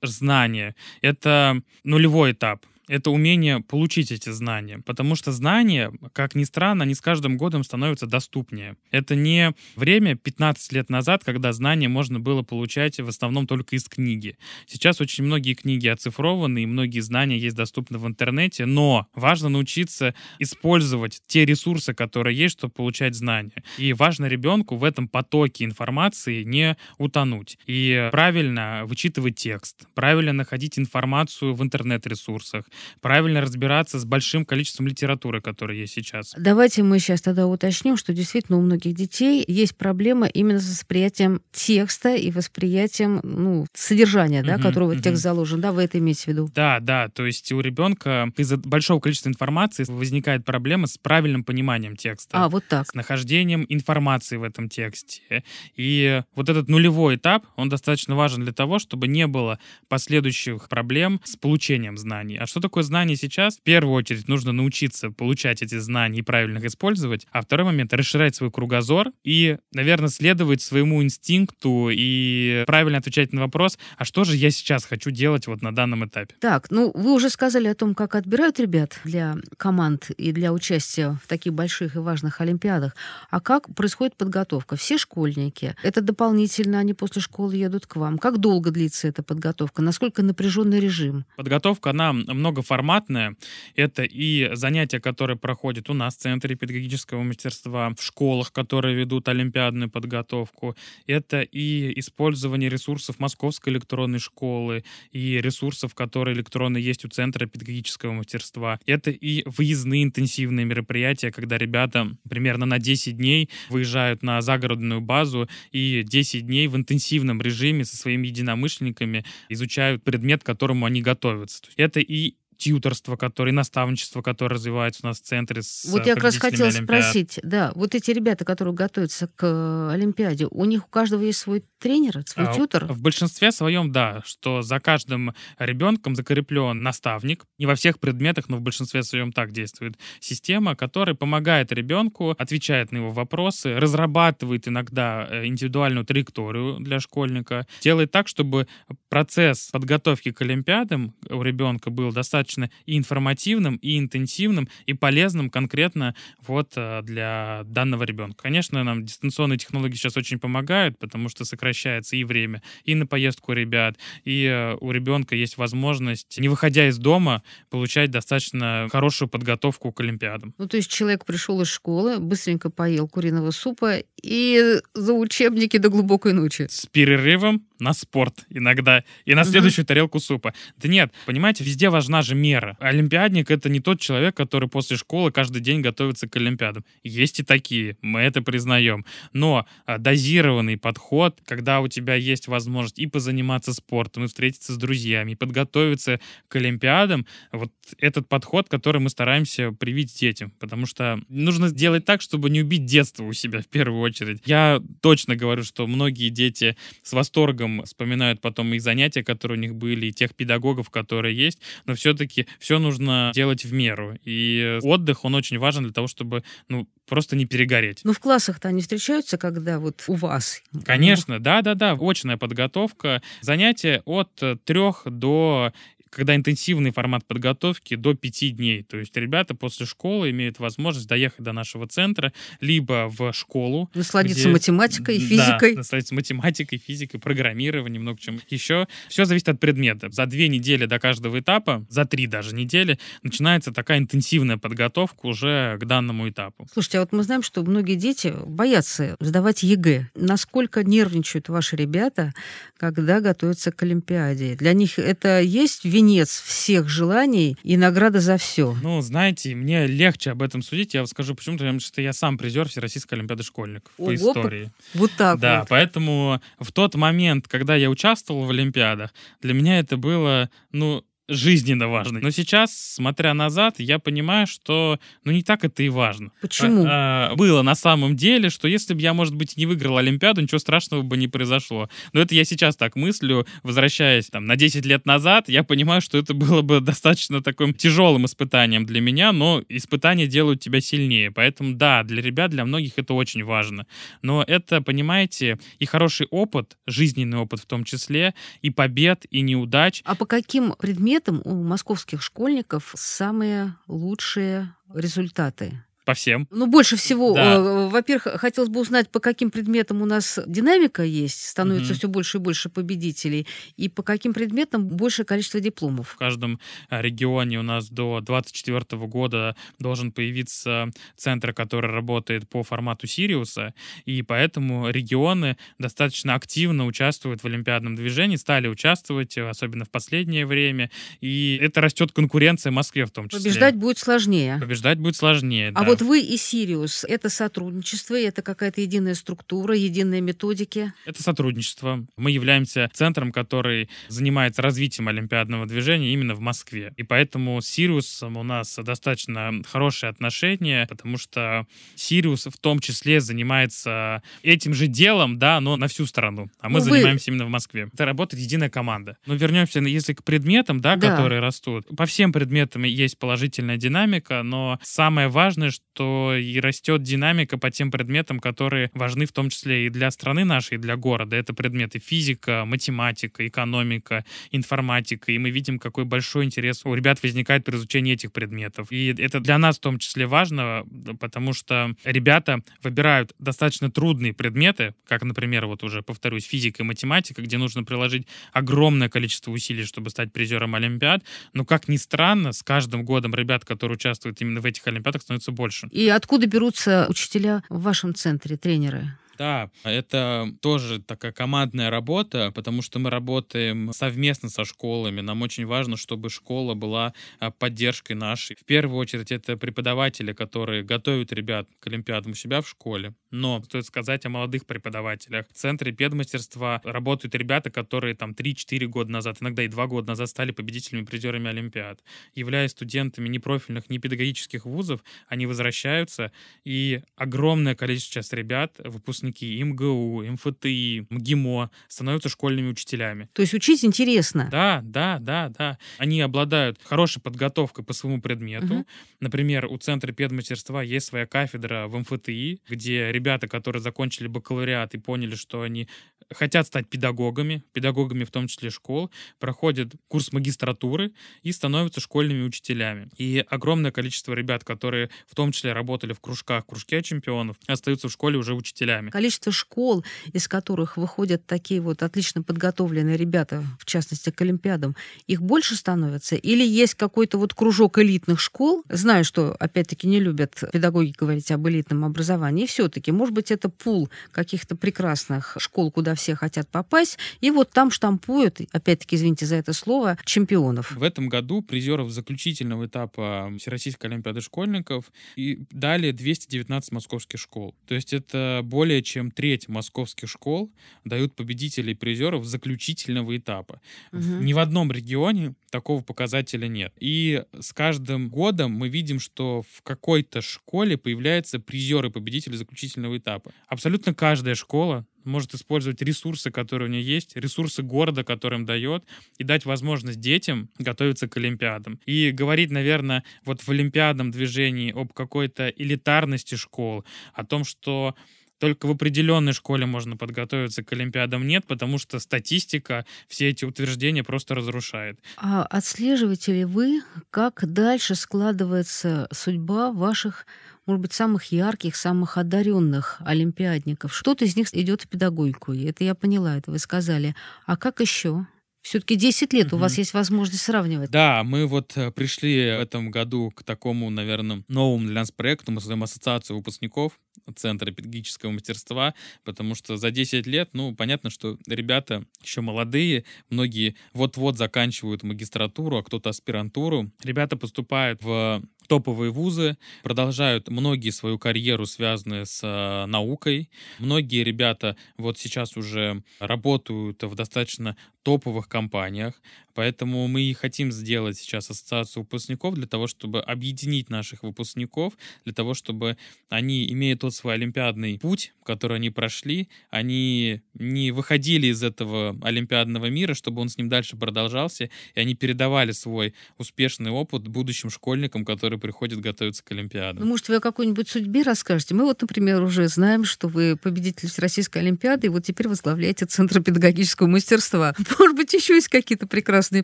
знание— 0.01 0.75
это 1.01 1.61
нулевой 1.83 2.31
этап 2.31 2.65
это 2.91 3.09
умение 3.09 3.61
получить 3.61 4.11
эти 4.11 4.29
знания. 4.31 4.79
Потому 4.85 5.15
что 5.15 5.31
знания, 5.31 5.93
как 6.11 6.35
ни 6.35 6.43
странно, 6.43 6.83
они 6.83 6.93
с 6.93 6.99
каждым 6.99 7.37
годом 7.37 7.63
становятся 7.63 8.05
доступнее. 8.05 8.75
Это 8.91 9.15
не 9.15 9.53
время 9.77 10.17
15 10.17 10.73
лет 10.73 10.89
назад, 10.89 11.23
когда 11.23 11.53
знания 11.53 11.87
можно 11.87 12.19
было 12.19 12.41
получать 12.41 12.99
в 12.99 13.07
основном 13.07 13.47
только 13.47 13.77
из 13.77 13.85
книги. 13.85 14.37
Сейчас 14.67 14.99
очень 14.99 15.23
многие 15.23 15.53
книги 15.53 15.87
оцифрованы, 15.87 16.63
и 16.63 16.65
многие 16.65 16.99
знания 16.99 17.37
есть 17.37 17.55
доступны 17.55 17.97
в 17.97 18.05
интернете, 18.05 18.65
но 18.65 19.07
важно 19.15 19.47
научиться 19.47 20.13
использовать 20.39 21.21
те 21.27 21.45
ресурсы, 21.45 21.93
которые 21.93 22.37
есть, 22.37 22.57
чтобы 22.57 22.73
получать 22.73 23.15
знания. 23.15 23.63
И 23.77 23.93
важно 23.93 24.25
ребенку 24.25 24.75
в 24.75 24.83
этом 24.83 25.07
потоке 25.07 25.63
информации 25.63 26.43
не 26.43 26.75
утонуть. 26.97 27.57
И 27.67 28.09
правильно 28.11 28.81
вычитывать 28.83 29.37
текст, 29.37 29.85
правильно 29.95 30.33
находить 30.33 30.77
информацию 30.77 31.53
в 31.53 31.63
интернет-ресурсах, 31.63 32.65
правильно 33.01 33.41
разбираться 33.41 33.99
с 33.99 34.05
большим 34.05 34.45
количеством 34.45 34.87
литературы, 34.87 35.41
которая 35.41 35.77
есть 35.77 35.93
сейчас. 35.93 36.33
Давайте 36.37 36.83
мы 36.83 36.99
сейчас 36.99 37.21
тогда 37.21 37.47
уточним, 37.47 37.97
что 37.97 38.13
действительно 38.13 38.57
у 38.57 38.61
многих 38.61 38.93
детей 38.93 39.43
есть 39.47 39.75
проблема 39.75 40.27
именно 40.27 40.59
с 40.59 40.69
восприятием 40.69 41.41
текста 41.51 42.15
и 42.15 42.31
восприятием 42.31 43.19
ну, 43.23 43.65
содержания, 43.73 44.43
да, 44.43 44.57
которого 44.57 44.93
uh 44.93 45.01
текст 45.01 45.23
заложен. 45.23 45.61
Да, 45.61 45.71
вы 45.71 45.83
это 45.83 45.97
имеете 45.99 46.23
в 46.23 46.27
виду? 46.27 46.49
Да, 46.53 46.79
да. 46.79 47.09
То 47.09 47.25
есть 47.25 47.51
у 47.51 47.59
ребенка 47.59 48.31
из-за 48.37 48.57
большого 48.57 48.99
количества 48.99 49.29
информации 49.29 49.83
возникает 49.87 50.45
проблема 50.45 50.87
с 50.87 50.97
правильным 50.97 51.43
пониманием 51.43 51.95
текста. 51.95 52.37
А, 52.37 52.49
вот 52.49 52.65
так. 52.67 52.87
С 52.87 52.93
нахождением 52.93 53.65
информации 53.69 54.37
в 54.37 54.43
этом 54.43 54.69
тексте. 54.69 55.43
И 55.75 56.21
вот 56.35 56.49
этот 56.49 56.69
нулевой 56.69 57.15
этап, 57.15 57.45
он 57.55 57.69
достаточно 57.69 58.15
важен 58.15 58.43
для 58.43 58.53
того, 58.53 58.79
чтобы 58.79 59.07
не 59.07 59.27
было 59.27 59.59
последующих 59.87 60.69
проблем 60.69 61.21
с 61.23 61.35
получением 61.35 61.97
знаний. 61.97 62.37
А 62.37 62.47
что 62.47 62.59
такое 62.59 62.70
такое 62.71 62.83
знание 62.83 63.17
сейчас? 63.17 63.57
В 63.57 63.63
первую 63.63 63.93
очередь 63.95 64.29
нужно 64.29 64.53
научиться 64.53 65.11
получать 65.11 65.61
эти 65.61 65.77
знания 65.77 66.19
и 66.19 66.21
правильно 66.21 66.59
их 66.59 66.63
использовать, 66.63 67.27
а 67.33 67.41
второй 67.41 67.65
момент— 67.65 67.91
расширять 68.01 68.33
свой 68.33 68.49
кругозор 68.49 69.11
и, 69.25 69.57
наверное, 69.73 70.07
следовать 70.07 70.61
своему 70.61 71.03
инстинкту 71.03 71.89
и 71.91 72.63
правильно 72.65 72.99
отвечать 72.99 73.33
на 73.33 73.41
вопрос, 73.41 73.77
а 73.97 74.05
что 74.05 74.23
же 74.23 74.37
я 74.37 74.51
сейчас 74.51 74.85
хочу 74.85 75.11
делать 75.11 75.47
вот 75.47 75.61
на 75.61 75.75
данном 75.75 76.05
этапе? 76.05 76.33
Так, 76.39 76.71
ну 76.71 76.93
вы 76.95 77.13
уже 77.13 77.29
сказали 77.29 77.67
о 77.67 77.75
том, 77.75 77.93
как 77.93 78.15
отбирают 78.15 78.57
ребят 78.57 79.01
для 79.03 79.35
команд 79.57 80.09
и 80.11 80.31
для 80.31 80.53
участия 80.53 81.19
в 81.21 81.27
таких 81.27 81.53
больших 81.53 81.97
и 81.97 81.99
важных 81.99 82.39
олимпиадах. 82.39 82.95
А 83.29 83.41
как 83.41 83.75
происходит 83.75 84.15
подготовка? 84.15 84.77
Все 84.77 84.97
школьники? 84.97 85.75
Это 85.83 85.99
дополнительно 85.99 86.79
они 86.79 86.93
после 86.93 87.21
школы 87.21 87.57
едут 87.57 87.85
к 87.85 87.97
вам? 87.97 88.17
Как 88.17 88.37
долго 88.37 88.71
длится 88.71 89.09
эта 89.09 89.23
подготовка? 89.23 89.81
Насколько 89.81 90.23
напряженный 90.23 90.79
режим? 90.79 91.25
Подготовка, 91.35 91.89
она 91.89 92.13
много 92.13 92.50
многоформатная. 92.51 93.35
Это 93.75 94.03
и 94.03 94.49
занятия, 94.53 94.99
которые 94.99 95.37
проходят 95.37 95.89
у 95.89 95.93
нас 95.93 96.15
в 96.15 96.19
Центре 96.19 96.55
педагогического 96.55 97.23
мастерства, 97.23 97.93
в 97.97 98.03
школах, 98.03 98.51
которые 98.51 98.95
ведут 98.95 99.27
олимпиадную 99.29 99.89
подготовку. 99.89 100.75
Это 101.07 101.41
и 101.41 101.97
использование 101.99 102.69
ресурсов 102.69 103.19
Московской 103.19 103.73
электронной 103.73 104.19
школы, 104.19 104.83
и 105.11 105.39
ресурсов, 105.41 105.95
которые 105.95 106.35
электронно 106.35 106.77
есть 106.77 107.05
у 107.05 107.07
Центра 107.07 107.45
педагогического 107.45 108.11
мастерства. 108.11 108.79
Это 108.85 109.11
и 109.11 109.43
выездные 109.45 110.03
интенсивные 110.03 110.65
мероприятия, 110.65 111.31
когда 111.31 111.57
ребята 111.57 112.17
примерно 112.29 112.65
на 112.65 112.79
10 112.79 113.17
дней 113.17 113.49
выезжают 113.69 114.23
на 114.23 114.41
загородную 114.41 115.01
базу 115.01 115.47
и 115.71 116.03
10 116.05 116.45
дней 116.45 116.67
в 116.67 116.75
интенсивном 116.75 117.41
режиме 117.41 117.85
со 117.85 117.95
своими 117.95 118.27
единомышленниками 118.27 119.23
изучают 119.49 120.03
предмет, 120.03 120.43
к 120.43 120.45
которому 120.45 120.85
они 120.85 121.01
готовятся. 121.01 121.61
Это 121.77 121.99
и 121.99 122.35
тьюторство, 122.61 123.15
которое, 123.15 123.51
наставничество, 123.51 124.21
которое 124.21 124.55
развивается 124.55 125.01
у 125.03 125.07
нас 125.07 125.19
в 125.19 125.23
центре 125.23 125.63
с 125.63 125.85
Вот 125.85 126.05
я 126.05 126.13
как 126.13 126.25
раз 126.25 126.37
хотела 126.37 126.69
Олимпиад. 126.69 127.03
спросить, 127.03 127.39
да, 127.41 127.71
вот 127.73 127.95
эти 127.95 128.11
ребята, 128.11 128.45
которые 128.45 128.75
готовятся 128.75 129.27
к 129.27 129.43
э, 129.43 129.93
Олимпиаде, 129.93 130.47
у 130.51 130.65
них 130.65 130.85
у 130.85 130.89
каждого 130.89 131.23
есть 131.23 131.39
свой 131.39 131.63
тренер, 131.79 132.21
свой 132.27 132.47
А, 132.47 132.53
тьютер? 132.53 132.85
В 132.85 133.01
большинстве 133.01 133.51
своем, 133.51 133.91
да, 133.91 134.21
что 134.25 134.61
за 134.61 134.79
каждым 134.79 135.33
ребенком 135.57 136.15
закреплен 136.15 136.83
наставник. 136.83 137.45
Не 137.57 137.65
во 137.65 137.73
всех 137.73 137.99
предметах, 137.99 138.47
но 138.47 138.57
в 138.57 138.61
большинстве 138.61 139.01
своем 139.01 139.31
так 139.31 139.51
действует 139.51 139.95
система, 140.19 140.75
которая 140.75 141.15
помогает 141.15 141.71
ребенку, 141.71 142.35
отвечает 142.37 142.91
на 142.91 142.97
его 142.97 143.09
вопросы, 143.11 143.75
разрабатывает 143.79 144.67
иногда 144.67 145.27
э, 145.27 145.47
индивидуальную 145.47 146.05
траекторию 146.05 146.77
для 146.79 146.99
школьника, 146.99 147.65
делает 147.81 148.11
так, 148.11 148.27
чтобы 148.27 148.67
процесс 149.09 149.69
подготовки 149.71 150.31
к 150.31 150.41
Олимпиадам 150.41 151.15
у 151.27 151.41
ребенка 151.41 151.89
был 151.89 152.11
достаточно 152.11 152.50
и 152.85 152.97
информативным, 152.97 153.75
и 153.77 153.97
интенсивным, 153.97 154.67
и 154.85 154.93
полезным 154.93 155.49
конкретно 155.49 156.15
вот 156.45 156.73
э, 156.75 157.01
для 157.03 157.61
данного 157.65 158.03
ребенка. 158.03 158.43
Конечно, 158.43 158.83
нам 158.83 159.05
дистанционные 159.05 159.57
технологии 159.57 159.95
сейчас 159.95 160.17
очень 160.17 160.39
помогают, 160.39 160.97
потому 160.99 161.29
что 161.29 161.45
сокращается 161.45 162.15
и 162.15 162.23
время, 162.23 162.61
и 162.83 162.95
на 162.95 163.05
поездку 163.05 163.53
ребят, 163.53 163.97
и 164.23 164.45
э, 164.45 164.75
у 164.79 164.91
ребенка 164.91 165.35
есть 165.35 165.57
возможность, 165.57 166.39
не 166.39 166.49
выходя 166.49 166.87
из 166.87 166.97
дома, 166.97 167.43
получать 167.69 168.11
достаточно 168.11 168.87
хорошую 168.91 169.29
подготовку 169.29 169.91
к 169.91 169.99
Олимпиадам. 170.01 170.53
Ну, 170.57 170.67
то 170.67 170.77
есть 170.77 170.91
человек 170.91 171.25
пришел 171.25 171.61
из 171.61 171.67
школы, 171.67 172.19
быстренько 172.19 172.69
поел 172.69 173.07
куриного 173.07 173.51
супа 173.51 173.97
и 174.21 174.79
за 174.93 175.13
учебники 175.13 175.77
до 175.77 175.89
глубокой 175.89 176.33
ночи. 176.33 176.67
С 176.69 176.85
перерывом 176.85 177.65
на 177.81 177.93
спорт 177.93 178.45
иногда 178.49 179.03
и 179.25 179.33
на 179.33 179.43
следующую 179.43 179.85
тарелку 179.85 180.19
супа. 180.19 180.53
Да 180.77 180.87
нет, 180.87 181.11
понимаете, 181.25 181.63
везде 181.63 181.89
важна 181.89 182.21
же 182.21 182.35
мера. 182.35 182.77
Олимпиадник— 182.79 183.49
это 183.51 183.69
не 183.69 183.79
тот 183.79 183.99
человек, 183.99 184.37
который 184.37 184.69
после 184.69 184.97
школы 184.97 185.31
каждый 185.31 185.61
день 185.61 185.81
готовится 185.81 186.29
к 186.29 186.35
Олимпиадам. 186.35 186.85
Есть 187.03 187.39
и 187.39 187.43
такие, 187.43 187.97
мы 188.01 188.21
это 188.21 188.41
признаем. 188.41 189.05
Но 189.33 189.65
а, 189.85 189.97
дозированный 189.97 190.77
подход, 190.77 191.39
когда 191.45 191.81
у 191.81 191.87
тебя 191.87 192.15
есть 192.15 192.47
возможность 192.47 192.99
и 192.99 193.07
позаниматься 193.07 193.73
спортом, 193.73 194.25
и 194.25 194.27
встретиться 194.27 194.73
с 194.73 194.77
друзьями, 194.77 195.31
и 195.31 195.35
подготовиться 195.35 196.19
к 196.47 196.55
Олимпиадам, 196.55 197.25
вот 197.51 197.71
этот 197.97 198.29
подход, 198.29 198.69
который 198.69 199.01
мы 199.01 199.09
стараемся 199.09 199.71
привить 199.71 200.15
детям. 200.19 200.51
Потому 200.59 200.85
что 200.85 201.19
нужно 201.29 201.69
сделать 201.69 202.05
так, 202.05 202.21
чтобы 202.21 202.51
не 202.51 202.61
убить 202.61 202.85
детство 202.85 203.23
у 203.23 203.33
себя 203.33 203.61
в 203.61 203.67
первую 203.67 204.01
очередь. 204.01 204.41
Я 204.45 204.81
точно 205.01 205.35
говорю, 205.35 205.63
что 205.63 205.87
многие 205.87 206.29
дети 206.29 206.77
с 207.01 207.13
восторгом 207.13 207.70
вспоминают 207.85 208.41
потом 208.41 208.73
и 208.73 208.79
занятия, 208.79 209.23
которые 209.23 209.57
у 209.57 209.61
них 209.61 209.75
были, 209.75 210.07
и 210.07 210.11
тех 210.11 210.35
педагогов, 210.35 210.89
которые 210.89 211.35
есть, 211.35 211.59
но 211.85 211.95
все-таки 211.95 212.47
все 212.59 212.79
нужно 212.79 213.31
делать 213.33 213.63
в 213.63 213.73
меру. 213.73 214.17
И 214.23 214.79
отдых, 214.81 215.25
он 215.25 215.35
очень 215.35 215.59
важен 215.59 215.83
для 215.83 215.93
того, 215.93 216.07
чтобы 216.07 216.43
ну, 216.67 216.87
просто 217.07 217.35
не 217.35 217.45
перегореть. 217.45 218.01
Ну, 218.03 218.13
в 218.13 218.19
классах-то 218.19 218.69
они 218.69 218.81
встречаются, 218.81 219.37
когда 219.37 219.79
вот 219.79 220.03
у 220.07 220.15
вас. 220.15 220.61
Конечно, 220.85 221.39
да-да-да, 221.39 221.97
очная 221.99 222.37
подготовка, 222.37 223.21
занятия 223.41 224.01
от 224.05 224.31
трех 224.65 225.03
до 225.05 225.73
когда 226.11 226.35
интенсивный 226.35 226.91
формат 226.91 227.25
подготовки 227.25 227.95
до 227.95 228.13
пяти 228.13 228.49
дней. 228.49 228.83
То 228.83 228.97
есть 228.97 229.15
ребята 229.15 229.55
после 229.55 229.85
школы 229.85 230.29
имеют 230.31 230.59
возможность 230.59 231.07
доехать 231.07 231.41
до 231.41 231.53
нашего 231.53 231.87
центра, 231.87 232.33
либо 232.59 233.07
в 233.09 233.31
школу. 233.33 233.89
Насладиться 233.93 234.43
где- 234.43 234.49
математикой, 234.51 235.17
Да, 235.19 235.25
физикой. 235.25 235.75
насладиться 235.75 236.13
математикой, 236.13 236.77
физикой, 236.85 237.19
программированием, 237.19 238.01
много 238.01 238.19
чем 238.19 238.39
еще. 238.49 238.87
Все 239.07 239.25
зависит 239.25 239.49
от 239.49 239.59
предмета. 239.59 240.09
За 240.11 240.25
две 240.25 240.49
недели 240.49 240.85
до 240.85 240.99
каждого 240.99 241.39
этапа, 241.39 241.85
за 241.89 242.05
три 242.05 242.27
даже 242.27 242.53
недели, 242.53 242.99
начинается 243.23 243.71
такая 243.71 243.99
интенсивная 243.99 244.57
подготовка 244.57 245.25
уже 245.25 245.77
к 245.79 245.85
данному 245.85 246.29
этапу. 246.29 246.67
Слушайте, 246.73 246.97
а 246.97 247.01
вот 247.01 247.13
мы 247.13 247.23
знаем, 247.23 247.41
что 247.41 247.63
многие 247.63 247.95
дети 247.95 248.33
боятся 248.45 249.15
сдавать 249.21 249.63
ЕГЭ. 249.63 250.09
Насколько 250.15 250.83
нервничают 250.83 251.47
ваши 251.47 251.77
ребята, 251.77 252.33
когда 252.77 253.21
готовятся 253.21 253.71
к 253.71 253.81
Олимпиаде? 253.83 254.55
Для 254.55 254.73
них 254.73 254.99
это 254.99 255.39
есть 255.39 255.85
венец 256.01 256.41
всех 256.41 256.89
желаний 256.89 257.55
и 257.63 257.77
награда 257.77 258.19
за 258.19 258.37
все. 258.37 258.75
Ну, 258.81 259.01
знаете, 259.01 259.53
мне 259.55 259.85
легче 259.85 260.31
об 260.31 260.41
этом 260.41 260.61
судить. 260.63 260.93
Я 260.93 261.01
вам 261.01 261.07
скажу 261.07 261.35
почему, 261.35 261.57
потому 261.57 261.79
что 261.79 262.01
я 262.01 262.11
сам 262.13 262.37
призер 262.37 262.67
Всероссийской 262.67 263.17
Олимпиады 263.19 263.43
школьников 263.43 263.93
по 263.97 264.03
Ого, 264.03 264.15
истории. 264.15 264.71
Вот 264.93 265.11
так 265.17 265.39
Да, 265.39 265.59
вот. 265.59 265.69
поэтому 265.69 266.41
в 266.59 266.71
тот 266.71 266.95
момент, 266.95 267.47
когда 267.47 267.75
я 267.75 267.89
участвовал 267.89 268.45
в 268.45 268.49
Олимпиадах, 268.49 269.13
для 269.41 269.53
меня 269.53 269.79
это 269.79 269.97
было, 269.97 270.49
ну, 270.71 271.03
жизненно 271.27 271.87
важно. 271.87 272.19
Но 272.19 272.29
сейчас, 272.31 272.75
смотря 272.75 273.33
назад, 273.33 273.75
я 273.79 273.99
понимаю, 273.99 274.47
что, 274.47 274.99
ну, 275.23 275.31
не 275.31 275.43
так 275.43 275.63
это 275.63 275.83
и 275.83 275.89
важно. 275.89 276.31
Почему? 276.41 276.85
А, 276.87 277.29
а, 277.31 277.35
было 277.35 277.61
на 277.61 277.75
самом 277.75 278.15
деле, 278.15 278.49
что 278.49 278.67
если 278.67 278.93
бы 278.93 279.01
я, 279.01 279.13
может 279.13 279.35
быть, 279.35 279.57
не 279.57 279.65
выиграл 279.65 279.97
Олимпиаду, 279.97 280.41
ничего 280.41 280.59
страшного 280.59 281.01
бы 281.01 281.17
не 281.17 281.27
произошло. 281.27 281.89
Но 282.13 282.21
это 282.21 282.35
я 282.35 282.43
сейчас 282.43 282.75
так 282.75 282.95
мыслю, 282.95 283.47
возвращаясь 283.63 284.27
там 284.27 284.45
на 284.45 284.55
10 284.55 284.85
лет 284.85 285.05
назад, 285.05 285.47
я 285.47 285.63
понимаю, 285.63 286.01
что 286.01 286.17
это 286.17 286.33
было 286.33 286.61
бы 286.61 286.79
достаточно 286.81 287.41
таким 287.41 287.73
тяжелым 287.73 288.25
испытанием 288.25 288.85
для 288.85 289.01
меня, 289.01 289.31
но 289.31 289.63
испытания 289.69 290.27
делают 290.27 290.59
тебя 290.59 290.81
сильнее. 290.81 291.31
Поэтому 291.31 291.73
да, 291.75 292.03
для 292.03 292.21
ребят, 292.21 292.51
для 292.51 292.65
многих 292.65 292.93
это 292.97 293.13
очень 293.13 293.43
важно. 293.43 293.85
Но 294.21 294.43
это, 294.45 294.81
понимаете, 294.81 295.59
и 295.79 295.85
хороший 295.85 296.27
опыт, 296.29 296.77
жизненный 296.87 297.37
опыт 297.37 297.61
в 297.61 297.65
том 297.65 297.83
числе, 297.83 298.33
и 298.61 298.69
побед, 298.69 299.25
и 299.29 299.41
неудач. 299.41 300.01
А 300.05 300.15
по 300.15 300.25
каким 300.25 300.73
предметам 300.77 301.20
у 301.29 301.63
московских 301.63 302.21
школьников 302.21 302.93
самые 302.95 303.75
лучшие 303.87 304.75
результаты? 304.93 305.83
По 306.05 306.13
всем. 306.15 306.47
Ну, 306.49 306.65
больше 306.67 306.95
всего, 306.95 307.33
Да. 307.35 307.55
э, 307.55 307.87
во-первых, 307.89 308.39
хотелось 308.39 308.69
бы 308.69 308.79
узнать, 308.79 309.09
по 309.09 309.19
каким 309.19 309.51
предметам 309.51 310.01
у 310.01 310.05
нас 310.05 310.39
динамика 310.47 311.03
есть, 311.03 311.45
становится 311.45 311.91
Мгм. 311.91 311.97
все 311.99 312.07
больше 312.07 312.37
и 312.37 312.41
больше 312.41 312.69
победителей, 312.69 313.45
и 313.77 313.87
по 313.87 314.01
каким 314.01 314.33
предметам 314.33 314.87
большее 314.87 315.25
количество 315.25 315.59
дипломов. 315.59 316.09
В 316.09 316.15
каждом 316.15 316.59
а, 316.89 317.01
регионе 317.01 317.59
у 317.59 317.63
нас 317.63 317.89
до 317.89 318.19
2024 318.19 319.05
года 319.07 319.55
должен 319.79 320.11
появиться 320.11 320.89
центр, 321.15 321.53
который 321.53 321.91
работает 321.91 322.49
по 322.49 322.63
формату 322.63 323.05
Сириуса, 323.05 323.73
и 324.05 324.23
поэтому 324.23 324.89
регионы 324.89 325.57
достаточно 325.77 326.33
активно 326.35 326.85
участвуют 326.87 327.43
в 327.43 327.45
олимпиадном 327.45 327.95
движении, 327.95 328.37
стали 328.37 328.67
участвовать, 328.67 329.37
э, 329.37 329.47
особенно 329.47 329.85
в 329.85 329.89
последнее 329.91 330.45
время, 330.47 330.89
и 331.19 331.59
это 331.61 331.79
растет 331.81 332.11
конкуренция 332.11 332.71
в 332.71 332.73
Москве 332.73 333.05
в 333.05 333.11
том 333.11 333.29
числе. 333.29 333.43
Побеждать 333.43 333.75
будет 333.75 333.99
сложнее. 333.99 334.57
Побеждать 334.59 334.97
будет 334.97 335.15
сложнее, 335.15 335.69
А 335.69 335.81
да. 335.81 335.90
Вот 335.91 336.01
вы 336.01 336.21
и 336.21 336.37
Сириус, 336.37 337.03
это 337.03 337.29
сотрудничество, 337.29 338.15
это 338.19 338.41
какая-то 338.41 338.81
единая 338.81 339.15
структура, 339.15 339.75
единые 339.75 340.21
методики. 340.21 340.93
Это 341.05 341.21
сотрудничество. 341.21 342.05
Мы 342.17 342.31
являемся 342.31 342.89
центром, 342.93 343.31
который 343.31 343.89
занимается 344.07 344.61
развитием 344.61 345.07
олимпиадного 345.07 345.65
движения 345.65 346.13
именно 346.13 346.33
в 346.35 346.39
Москве. 346.39 346.93
И 346.97 347.03
поэтому 347.03 347.61
с 347.61 347.67
Сириусом 347.67 348.37
у 348.37 348.43
нас 348.43 348.75
достаточно 348.81 349.61
хорошие 349.67 350.09
отношения, 350.09 350.85
потому 350.87 351.17
что 351.17 351.65
Сириус 351.95 352.45
в 352.47 352.57
том 352.59 352.79
числе 352.79 353.19
занимается 353.21 354.21
этим 354.43 354.73
же 354.73 354.87
делом, 354.87 355.37
да, 355.39 355.59
но 355.59 355.77
на 355.77 355.87
всю 355.87 356.05
страну. 356.05 356.49
А 356.59 356.69
мы 356.69 356.79
Ну, 356.79 356.85
вы- 356.85 356.91
занимаемся 356.97 357.31
именно 357.31 357.45
в 357.45 357.49
Москве. 357.49 357.89
Это 357.93 358.05
работает 358.05 358.41
единая 358.41 358.69
команда. 358.69 359.17
Но 359.25 359.35
вернемся, 359.35 359.79
если 359.79 360.13
к 360.13 360.23
предметам, 360.23 360.79
да, 360.81 360.95
Да. 360.95 361.09
которые 361.11 361.41
растут. 361.41 361.85
По 361.95 362.05
всем 362.05 362.31
предметам 362.31 362.83
есть 362.83 363.17
положительная 363.17 363.77
динамика, 363.77 364.43
но 364.43 364.79
самое 364.83 365.27
важное, 365.27 365.71
что 365.71 365.80
и 365.99 366.59
растет 366.61 367.03
динамика 367.03 367.57
по 367.57 367.69
тем 367.69 367.91
предметам, 367.91 368.39
которые 368.39 368.89
важны 368.93 369.25
в 369.25 369.33
том 369.33 369.49
числе 369.49 369.85
и 369.85 369.89
для 369.89 370.09
страны 370.11 370.45
нашей, 370.45 370.75
и 370.75 370.77
для 370.77 370.95
города. 370.95 371.35
Это 371.35 371.53
предметы 371.53 371.99
физика, 371.99 372.63
математика, 372.65 373.45
экономика, 373.45 374.25
информатика. 374.51 375.31
И 375.31 375.37
мы 375.37 375.49
видим, 375.49 375.79
какой 375.79 376.05
большой 376.05 376.45
интерес 376.45 376.81
у 376.85 376.93
ребят 376.93 377.21
возникает 377.21 377.65
при 377.65 377.75
изучении 377.75 378.13
этих 378.13 378.31
предметов. 378.31 378.91
И 378.91 379.13
это 379.17 379.39
для 379.39 379.57
нас 379.57 379.77
в 379.77 379.81
том 379.81 379.99
числе 379.99 380.27
важно, 380.27 380.85
потому 381.19 381.53
что 381.53 381.93
ребята 382.05 382.61
выбирают 382.81 383.33
достаточно 383.37 383.91
трудные 383.91 384.33
предметы, 384.33 384.95
как, 385.05 385.23
например, 385.23 385.65
вот 385.65 385.83
уже 385.83 386.01
повторюсь, 386.01 386.45
физика 386.45 386.83
и 386.83 386.85
математика, 386.85 387.41
где 387.41 387.57
нужно 387.57 387.83
приложить 387.83 388.27
огромное 388.53 389.09
количество 389.09 389.51
усилий, 389.51 389.83
чтобы 389.83 390.09
стать 390.09 390.31
призером 390.31 390.75
Олимпиад. 390.75 391.23
Но, 391.53 391.65
как 391.65 391.87
ни 391.87 391.97
странно, 391.97 392.53
с 392.53 392.63
каждым 392.63 393.03
годом 393.03 393.35
ребят, 393.35 393.65
которые 393.65 393.95
участвуют 393.95 394.41
именно 394.41 394.61
в 394.61 394.65
этих 394.65 394.87
Олимпиадах, 394.87 395.21
становится 395.21 395.51
больше. 395.51 395.70
И 395.91 396.07
откуда 396.09 396.47
берутся 396.47 397.05
учителя 397.09 397.63
в 397.69 397.81
вашем 397.81 398.13
центре, 398.13 398.57
тренеры? 398.57 399.15
Да, 399.37 399.71
это 399.83 400.53
тоже 400.61 401.01
такая 401.01 401.31
командная 401.31 401.89
работа, 401.89 402.51
потому 402.53 402.81
что 402.81 402.99
мы 402.99 403.09
работаем 403.09 403.91
совместно 403.93 404.49
со 404.49 404.65
школами. 404.65 405.21
Нам 405.21 405.41
очень 405.41 405.65
важно, 405.65 405.97
чтобы 405.97 406.29
школа 406.29 406.73
была 406.73 407.13
а, 407.39 407.49
поддержкой 407.49 408.13
нашей. 408.13 408.55
В 408.55 408.65
первую 408.65 408.99
очередь 408.99 409.31
это 409.31 409.57
преподаватели, 409.57 410.33
которые 410.33 410.83
готовят 410.83 411.31
ребят 411.31 411.67
к 411.79 411.87
Олимпиадам 411.87 412.33
у 412.33 412.35
себя 412.35 412.61
в 412.61 412.69
школе. 412.69 413.15
Но 413.31 413.63
стоит 413.63 413.85
сказать 413.85 414.25
о 414.25 414.29
молодых 414.29 414.65
преподавателях. 414.65 415.47
В 415.47 415.53
центре 415.53 415.91
педмастерства 415.91 416.81
работают 416.83 417.33
ребята, 417.33 417.71
которые 417.71 418.15
там 418.15 418.31
3-4 418.31 418.85
года 418.87 419.11
назад, 419.11 419.37
иногда 419.41 419.63
и 419.63 419.67
2 419.67 419.87
года 419.87 420.09
назад 420.09 420.29
стали 420.29 420.51
победителями, 420.51 421.05
призерами 421.05 421.49
Олимпиад. 421.49 422.03
Являясь 422.35 422.71
студентами 422.71 423.29
непрофильных, 423.29 423.89
не 423.89 423.97
педагогических 423.97 424.65
вузов, 424.65 425.01
они 425.27 425.45
возвращаются, 425.45 426.31
и 426.65 427.01
огромное 427.15 427.75
количество 427.75 428.21
сейчас 428.21 428.33
ребят, 428.33 428.75
выпускников 428.83 429.20
выпускники 429.21 429.63
МГУ, 429.63 430.23
МФТИ, 430.23 431.07
МГИМО 431.09 431.71
становятся 431.87 432.29
школьными 432.29 432.69
учителями. 432.69 433.29
То 433.33 433.41
есть 433.41 433.53
учить 433.53 433.83
интересно? 433.85 434.47
Да, 434.51 434.81
да, 434.83 435.19
да, 435.19 435.49
да. 435.57 435.77
Они 435.97 436.21
обладают 436.21 436.79
хорошей 436.83 437.21
подготовкой 437.21 437.83
по 437.85 437.93
своему 437.93 438.21
предмету. 438.21 438.73
Угу. 438.73 438.85
Например, 439.19 439.65
у 439.67 439.77
Центра 439.77 440.11
педмастерства 440.11 440.81
есть 440.81 441.07
своя 441.07 441.25
кафедра 441.25 441.87
в 441.87 441.97
МФТИ, 441.97 442.61
где 442.69 443.11
ребята, 443.11 443.47
которые 443.47 443.81
закончили 443.81 444.27
бакалавриат 444.27 444.93
и 444.95 444.97
поняли, 444.97 445.35
что 445.35 445.61
они 445.61 445.87
хотят 446.33 446.67
стать 446.67 446.87
педагогами, 446.89 447.63
педагогами 447.73 448.23
в 448.23 448.31
том 448.31 448.47
числе 448.47 448.69
школ, 448.69 449.09
проходят 449.39 449.93
курс 450.07 450.33
магистратуры 450.33 451.13
и 451.41 451.51
становятся 451.51 452.01
школьными 452.01 452.43
учителями. 452.43 453.09
И 453.17 453.45
огромное 453.49 453.91
количество 453.91 454.33
ребят, 454.33 454.63
которые 454.63 455.09
в 455.27 455.35
том 455.35 455.51
числе 455.51 455.73
работали 455.73 456.13
в 456.13 456.19
кружках, 456.19 456.65
кружке 456.65 457.01
чемпионов, 457.01 457.57
остаются 457.67 458.07
в 458.07 458.11
школе 458.11 458.37
уже 458.37 458.53
учителями 458.53 459.09
количество 459.21 459.51
школ, 459.51 460.03
из 460.33 460.47
которых 460.47 460.97
выходят 460.97 461.45
такие 461.45 461.79
вот 461.79 462.01
отлично 462.01 462.41
подготовленные 462.41 463.17
ребята, 463.17 463.63
в 463.77 463.85
частности, 463.85 464.31
к 464.31 464.41
Олимпиадам, 464.41 464.95
их 465.27 465.43
больше 465.43 465.75
становится? 465.75 466.35
Или 466.35 466.65
есть 466.65 466.95
какой-то 466.95 467.37
вот 467.37 467.53
кружок 467.53 467.99
элитных 467.99 468.39
школ? 468.39 468.83
Знаю, 468.89 469.23
что, 469.23 469.55
опять-таки, 469.59 470.07
не 470.07 470.19
любят 470.19 470.63
педагоги 470.73 471.13
говорить 471.15 471.51
об 471.51 471.67
элитном 471.67 472.03
образовании. 472.03 472.65
Все-таки, 472.65 473.11
может 473.11 473.35
быть, 473.35 473.51
это 473.51 473.69
пул 473.69 474.09
каких-то 474.31 474.75
прекрасных 474.75 475.55
школ, 475.59 475.91
куда 475.91 476.15
все 476.21 476.35
хотят 476.35 476.69
попасть, 476.69 477.17
и 477.41 477.51
вот 477.51 477.71
там 477.71 477.91
штампуют, 477.91 478.61
опять-таки, 478.71 479.15
извините 479.15 479.45
за 479.45 479.55
это 479.55 479.73
слово, 479.73 480.17
чемпионов. 480.25 480.91
В 480.91 481.03
этом 481.03 481.29
году 481.29 481.61
призеров 481.61 482.11
заключительного 482.11 482.85
этапа 482.85 483.51
Всероссийской 483.57 484.09
Олимпиады 484.09 484.41
школьников 484.41 485.11
и 485.35 485.63
далее 485.71 486.13
219 486.13 486.91
московских 486.91 487.39
школ. 487.39 487.75
То 487.87 487.95
есть 487.95 488.13
это 488.13 488.61
более 488.63 489.01
чем 489.01 489.31
треть 489.31 489.67
московских 489.67 490.29
школ 490.29 490.71
дают 491.03 491.35
победителей 491.35 491.93
и 491.93 491.95
призеров 491.95 492.45
заключительного 492.45 493.35
этапа. 493.35 493.81
Угу. 494.11 494.21
Ни 494.21 494.53
в 494.53 494.59
одном 494.59 494.91
регионе 494.91 495.55
такого 495.71 496.01
показателя 496.01 496.67
нет. 496.67 496.93
И 496.99 497.43
с 497.59 497.73
каждым 497.73 498.29
годом 498.29 498.71
мы 498.71 498.89
видим, 498.89 499.19
что 499.19 499.63
в 499.71 499.81
какой-то 499.81 500.41
школе 500.41 500.97
появляются 500.97 501.59
призеры 501.59 502.09
победители 502.09 502.55
заключительного 502.55 503.17
этапа. 503.17 503.51
Абсолютно 503.67 504.13
каждая 504.13 504.55
школа 504.55 505.05
может 505.23 505.53
использовать 505.53 506.01
ресурсы, 506.01 506.51
которые 506.51 506.89
у 506.89 506.91
нее 506.91 507.03
есть, 507.03 507.35
ресурсы 507.35 507.83
города, 507.83 508.23
которые 508.23 508.59
им 508.59 508.65
дает, 508.65 509.03
и 509.37 509.43
дать 509.43 509.65
возможность 509.65 510.19
детям 510.19 510.69
готовиться 510.77 511.27
к 511.27 511.37
Олимпиадам. 511.37 511.99
И 512.05 512.31
говорить, 512.31 512.71
наверное, 512.71 513.23
вот 513.45 513.61
в 513.61 513.69
олимпиадном 513.69 514.31
движении 514.31 514.91
об 514.91 515.13
какой-то 515.13 515.69
элитарности 515.69 516.55
школ, 516.55 517.05
о 517.33 517.45
том, 517.45 517.63
что 517.63 518.15
только 518.61 518.85
в 518.85 518.91
определенной 518.91 519.53
школе 519.53 519.87
можно 519.87 520.15
подготовиться 520.15 520.83
к 520.83 520.93
Олимпиадам 520.93 521.47
нет, 521.47 521.65
потому 521.65 521.97
что 521.97 522.19
статистика 522.19 523.07
все 523.27 523.49
эти 523.49 523.65
утверждения 523.65 524.23
просто 524.23 524.53
разрушает. 524.53 525.19
А 525.37 525.63
отслеживаете 525.63 526.53
ли 526.53 526.65
вы, 526.65 527.01
как 527.31 527.65
дальше 527.65 528.13
складывается 528.13 529.27
судьба 529.33 529.91
ваших 529.91 530.45
может 530.87 531.01
быть, 531.01 531.13
самых 531.13 531.45
ярких, 531.45 531.95
самых 531.95 532.37
одаренных 532.37 533.21
олимпиадников. 533.23 534.13
Что-то 534.15 534.45
из 534.45 534.55
них 534.55 534.73
идет 534.73 535.03
в 535.03 535.07
педагогику, 535.07 535.73
это 535.73 536.03
я 536.03 536.15
поняла, 536.15 536.57
это 536.57 536.71
вы 536.71 536.79
сказали. 536.79 537.35
А 537.65 537.77
как 537.77 538.01
еще? 538.01 538.45
Все-таки 538.81 539.15
10 539.15 539.53
лет, 539.53 539.73
у 539.73 539.77
вас 539.77 539.97
есть 539.97 540.13
возможность 540.13 540.63
сравнивать. 540.63 541.11
Да, 541.11 541.43
мы 541.43 541.67
вот 541.67 541.95
э, 541.95 542.11
пришли 542.11 542.77
в 542.77 542.81
этом 542.81 543.11
году 543.11 543.51
к 543.51 543.63
такому, 543.63 544.09
наверное, 544.09 544.63
новому 544.67 545.05
для 545.05 545.15
нас 545.21 545.31
проекту. 545.31 545.71
Мы 545.71 545.81
создаем 545.81 546.03
ассоциацию 546.03 546.57
выпускников 546.57 547.19
Центра 547.55 547.91
педагогического 547.91 548.51
мастерства, 548.51 549.13
потому 549.43 549.75
что 549.75 549.97
за 549.97 550.11
10 550.11 550.47
лет, 550.47 550.69
ну, 550.73 550.95
понятно, 550.95 551.29
что 551.29 551.57
ребята 551.67 552.25
еще 552.41 552.61
молодые, 552.61 553.23
многие 553.49 553.95
вот-вот 554.13 554.57
заканчивают 554.57 555.23
магистратуру, 555.23 555.97
а 555.97 556.03
кто-то 556.03 556.29
аспирантуру. 556.29 557.11
Ребята 557.23 557.57
поступают 557.57 558.23
в 558.23 558.63
топовые 558.91 559.31
вузы, 559.31 559.77
продолжают 560.03 560.69
многие 560.69 561.11
свою 561.11 561.39
карьеру, 561.39 561.85
связанную 561.85 562.45
с 562.45 562.59
э, 562.61 563.05
наукой. 563.05 563.69
Многие 563.99 564.43
ребята 564.43 564.97
вот 565.15 565.37
сейчас 565.37 565.77
уже 565.77 566.23
работают 566.39 567.23
в 567.23 567.33
достаточно 567.33 567.95
топовых 568.23 568.67
компаниях, 568.67 569.35
поэтому 569.73 570.27
мы 570.27 570.41
и 570.41 570.53
хотим 570.53 570.91
сделать 570.91 571.37
сейчас 571.37 571.69
ассоциацию 571.69 572.23
выпускников 572.23 572.75
для 572.75 572.87
того, 572.87 573.07
чтобы 573.07 573.41
объединить 573.41 574.09
наших 574.09 574.43
выпускников, 574.43 575.13
для 575.45 575.53
того, 575.53 575.73
чтобы 575.73 576.17
они, 576.49 576.91
имея 576.91 577.15
тот 577.15 577.33
свой 577.33 577.55
олимпиадный 577.55 578.19
путь, 578.19 578.53
который 578.63 578.97
они 578.97 579.09
прошли, 579.09 579.69
они 579.89 580.61
не 580.73 581.11
выходили 581.11 581.67
из 581.67 581.83
этого 581.83 582.37
олимпиадного 582.41 583.07
мира, 583.07 583.33
чтобы 583.33 583.61
он 583.61 583.69
с 583.69 583.77
ним 583.77 583.89
дальше 583.89 584.15
продолжался, 584.17 584.89
и 585.15 585.19
они 585.19 585.35
передавали 585.35 585.91
свой 585.91 586.33
успешный 586.57 587.11
опыт 587.11 587.47
будущим 587.47 587.89
школьникам, 587.89 588.45
которые 588.45 588.79
приходят 588.79 589.19
готовиться 589.19 589.63
к 589.63 589.71
Олимпиадам. 589.71 590.23
Ну, 590.23 590.29
может, 590.29 590.49
вы 590.49 590.55
о 590.55 590.59
какой-нибудь 590.59 591.09
судьбе 591.09 591.41
расскажете? 591.41 591.95
Мы 591.95 592.05
вот, 592.05 592.21
например, 592.21 592.61
уже 592.61 592.87
знаем, 592.87 593.25
что 593.25 593.47
вы 593.47 593.77
победитель 593.77 594.29
Российской 594.37 594.79
Олимпиады, 594.79 595.27
и 595.27 595.29
вот 595.29 595.43
теперь 595.43 595.67
возглавляете 595.67 596.25
Центр 596.25 596.61
педагогического 596.61 597.27
мастерства. 597.27 597.95
Может 598.19 598.35
быть, 598.35 598.53
еще 598.53 598.75
есть 598.75 598.87
какие-то 598.87 599.27
прекрасные 599.61 599.83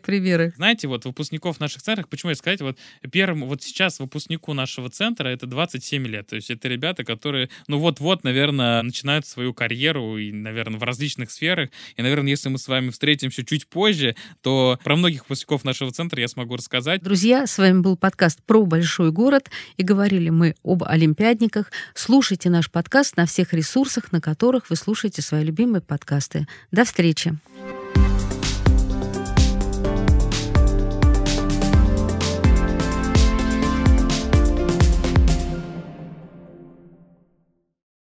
примеры? 0.00 0.52
Знаете, 0.56 0.88
вот 0.88 1.04
выпускников 1.04 1.60
наших 1.60 1.82
центров, 1.82 2.08
почему 2.08 2.30
я 2.30 2.36
сказать, 2.36 2.60
вот 2.60 2.78
первым, 3.12 3.46
вот 3.46 3.62
сейчас 3.62 4.00
выпускнику 4.00 4.52
нашего 4.52 4.90
центра 4.90 5.28
это 5.28 5.46
27 5.46 6.06
лет. 6.06 6.26
То 6.26 6.36
есть 6.36 6.50
это 6.50 6.68
ребята, 6.68 7.04
которые, 7.04 7.48
ну 7.68 7.78
вот-вот, 7.78 8.24
наверное, 8.24 8.82
начинают 8.82 9.26
свою 9.26 9.54
карьеру 9.54 10.18
и, 10.18 10.32
наверное, 10.32 10.80
в 10.80 10.82
различных 10.82 11.30
сферах. 11.30 11.70
И, 11.96 12.02
наверное, 12.02 12.30
если 12.30 12.48
мы 12.48 12.58
с 12.58 12.66
вами 12.66 12.90
встретимся 12.90 13.44
чуть 13.44 13.68
позже, 13.68 14.16
то 14.42 14.78
про 14.82 14.96
многих 14.96 15.22
выпускников 15.22 15.64
нашего 15.64 15.92
центра 15.92 16.20
я 16.20 16.28
смогу 16.28 16.56
рассказать. 16.56 17.02
Друзья, 17.02 17.46
с 17.46 17.58
вами 17.58 17.80
был 17.80 17.96
подкаст 17.96 18.42
про 18.44 18.64
большой 18.66 19.12
город, 19.12 19.50
и 19.76 19.84
говорили 19.84 20.30
мы 20.30 20.54
об 20.64 20.82
олимпиадниках. 20.82 21.70
Слушайте 21.94 22.50
наш 22.50 22.70
подкаст 22.70 23.16
на 23.16 23.26
всех 23.26 23.52
ресурсах, 23.52 24.10
на 24.10 24.20
которых 24.20 24.70
вы 24.70 24.76
слушаете 24.76 25.22
свои 25.22 25.44
любимые 25.44 25.82
подкасты. 25.82 26.46
До 26.72 26.84
встречи! 26.84 27.38